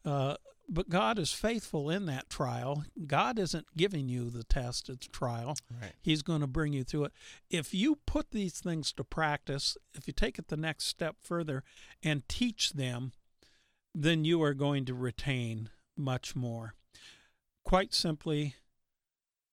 uh, 0.05 0.37
but 0.69 0.89
God 0.89 1.19
is 1.19 1.33
faithful 1.33 1.91
in 1.91 2.07
that 2.07 2.29
trial. 2.29 2.85
God 3.07 3.39
isn't 3.39 3.67
giving 3.77 4.09
you 4.09 4.31
the 4.31 4.45
test, 4.45 4.89
it's 4.89 5.07
trial. 5.07 5.57
Right. 5.81 5.93
He's 6.03 6.23
going 6.23 6.41
to 6.41 6.47
bring 6.47 6.73
you 6.73 6.85
through 6.85 7.05
it. 7.05 7.13
If 7.51 7.73
you 7.73 7.99
put 8.07 8.31
these 8.31 8.61
things 8.61 8.93
to 8.95 9.05
practice, 9.05 9.77
if 9.95 10.07
you 10.07 10.13
take 10.13 10.39
it 10.39 10.49
the 10.49 10.57
next 10.57 10.87
step 10.87 11.17
further 11.23 11.63
and 12.03 12.29
teach 12.29 12.73
them, 12.73 13.13
then 13.95 14.25
you 14.25 14.43
are 14.43 14.55
going 14.55 14.85
to 14.87 14.95
retain 14.95 15.71
much 15.97 16.37
more. 16.37 16.75
Quite 17.65 17.95
simply, 17.95 18.55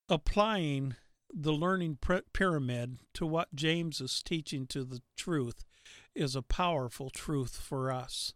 applying 0.09 0.95
the 1.33 1.53
learning 1.53 1.97
pyramid 2.33 2.99
to 3.13 3.25
what 3.25 3.55
James 3.55 4.01
is 4.01 4.21
teaching 4.21 4.67
to 4.67 4.83
the 4.83 5.01
truth 5.17 5.63
is 6.13 6.35
a 6.35 6.41
powerful 6.41 7.09
truth 7.09 7.55
for 7.57 7.91
us. 7.91 8.33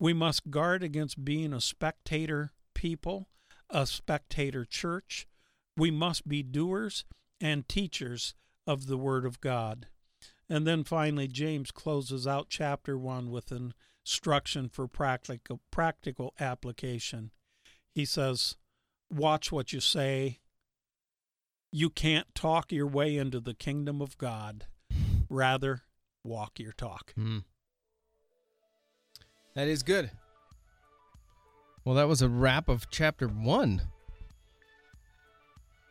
We 0.00 0.14
must 0.14 0.50
guard 0.50 0.82
against 0.82 1.24
being 1.24 1.52
a 1.52 1.60
spectator 1.60 2.52
people, 2.74 3.28
a 3.68 3.86
spectator 3.86 4.64
church. 4.64 5.28
We 5.76 5.90
must 5.90 6.26
be 6.26 6.42
doers 6.42 7.04
and 7.38 7.68
teachers 7.68 8.34
of 8.66 8.86
the 8.86 8.96
Word 8.96 9.26
of 9.26 9.42
God. 9.42 9.88
And 10.48 10.66
then 10.66 10.84
finally, 10.84 11.28
James 11.28 11.70
closes 11.70 12.26
out 12.26 12.46
chapter 12.48 12.96
1 12.96 13.30
with 13.30 13.52
an 13.52 13.74
instruction 14.02 14.70
for 14.70 14.88
practical, 14.88 15.60
practical 15.70 16.32
application. 16.40 17.30
He 17.94 18.06
says, 18.06 18.56
Watch 19.10 19.52
what 19.52 19.72
you 19.72 19.80
say. 19.80 20.40
You 21.72 21.90
can't 21.90 22.34
talk 22.34 22.72
your 22.72 22.86
way 22.86 23.16
into 23.16 23.38
the 23.38 23.54
kingdom 23.54 24.00
of 24.00 24.16
God. 24.16 24.64
Rather, 25.28 25.82
walk 26.24 26.58
your 26.58 26.72
talk. 26.72 27.12
Mm. 27.18 27.44
That 29.54 29.68
is 29.68 29.82
good. 29.82 30.10
Well, 31.84 31.94
that 31.96 32.08
was 32.08 32.22
a 32.22 32.28
wrap 32.28 32.68
of 32.68 32.90
chapter 32.90 33.26
one 33.26 33.82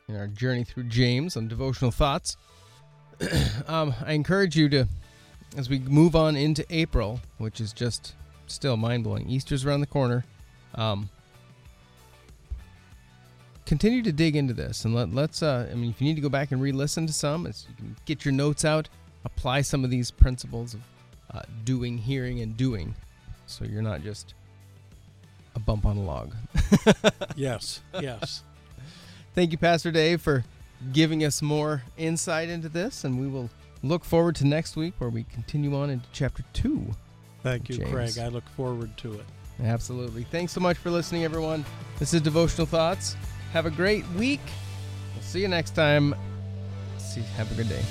in 0.07 0.15
our 0.15 0.27
journey 0.27 0.63
through 0.63 0.83
James 0.83 1.35
on 1.35 1.47
devotional 1.47 1.91
thoughts. 1.91 2.37
um, 3.67 3.93
I 4.05 4.13
encourage 4.13 4.55
you 4.55 4.69
to, 4.69 4.87
as 5.57 5.69
we 5.69 5.79
move 5.79 6.15
on 6.15 6.35
into 6.35 6.65
April, 6.69 7.19
which 7.37 7.59
is 7.59 7.73
just 7.73 8.15
still 8.47 8.77
mind 8.77 9.03
blowing, 9.03 9.29
Easter's 9.29 9.65
around 9.65 9.81
the 9.81 9.87
corner. 9.87 10.25
Um, 10.75 11.09
continue 13.65 14.01
to 14.01 14.11
dig 14.11 14.35
into 14.35 14.53
this 14.53 14.85
and 14.85 14.95
let, 14.95 15.13
let's 15.13 15.43
uh, 15.43 15.69
i 15.71 15.75
mean 15.75 15.91
if 15.91 16.01
you 16.01 16.07
need 16.07 16.15
to 16.15 16.21
go 16.21 16.29
back 16.29 16.51
and 16.51 16.59
re-listen 16.59 17.05
to 17.05 17.13
some 17.13 17.45
you 17.45 17.75
can 17.77 17.95
get 18.05 18.25
your 18.25 18.31
notes 18.31 18.65
out 18.65 18.89
apply 19.25 19.61
some 19.61 19.83
of 19.83 19.91
these 19.91 20.09
principles 20.09 20.73
of 20.73 20.81
uh, 21.35 21.41
doing 21.65 21.95
hearing 21.95 22.39
and 22.41 22.57
doing 22.57 22.95
so 23.49 23.65
you're 23.65 23.81
not 23.81 24.01
just 24.03 24.33
a 25.55 25.59
bump 25.59 25.85
on 25.85 25.97
a 25.97 26.01
log 26.01 26.33
yes, 27.35 27.81
yes. 27.99 28.43
thank 29.33 29.51
you 29.51 29.57
pastor 29.57 29.91
dave 29.91 30.21
for 30.21 30.43
giving 30.93 31.23
us 31.25 31.41
more 31.41 31.83
insight 31.97 32.47
into 32.49 32.69
this 32.69 33.03
and 33.03 33.19
we 33.19 33.27
will 33.27 33.49
look 33.83 34.03
forward 34.05 34.35
to 34.35 34.45
next 34.45 34.75
week 34.75 34.93
where 34.99 35.09
we 35.09 35.23
continue 35.25 35.75
on 35.75 35.89
into 35.89 36.07
chapter 36.13 36.43
2 36.53 36.85
Thank 37.41 37.69
you, 37.69 37.77
James. 37.77 37.89
Craig. 37.89 38.17
I 38.19 38.27
look 38.27 38.47
forward 38.49 38.95
to 38.97 39.13
it. 39.13 39.25
absolutely 39.63 40.23
thanks 40.25 40.51
so 40.53 40.59
much 40.61 40.77
for 40.77 40.89
listening 40.91 41.23
everyone 41.23 41.65
this 41.97 42.13
is 42.13 42.21
devotional 42.21 42.67
thoughts 42.67 43.15
have 43.53 43.65
a 43.65 43.71
great 43.71 44.07
week 44.11 44.41
we'll 45.15 45.23
see 45.23 45.41
you 45.41 45.47
next 45.47 45.71
time 45.71 46.15
see 46.97 47.21
have 47.37 47.51
a 47.51 47.55
good 47.55 47.67
day 47.69 47.83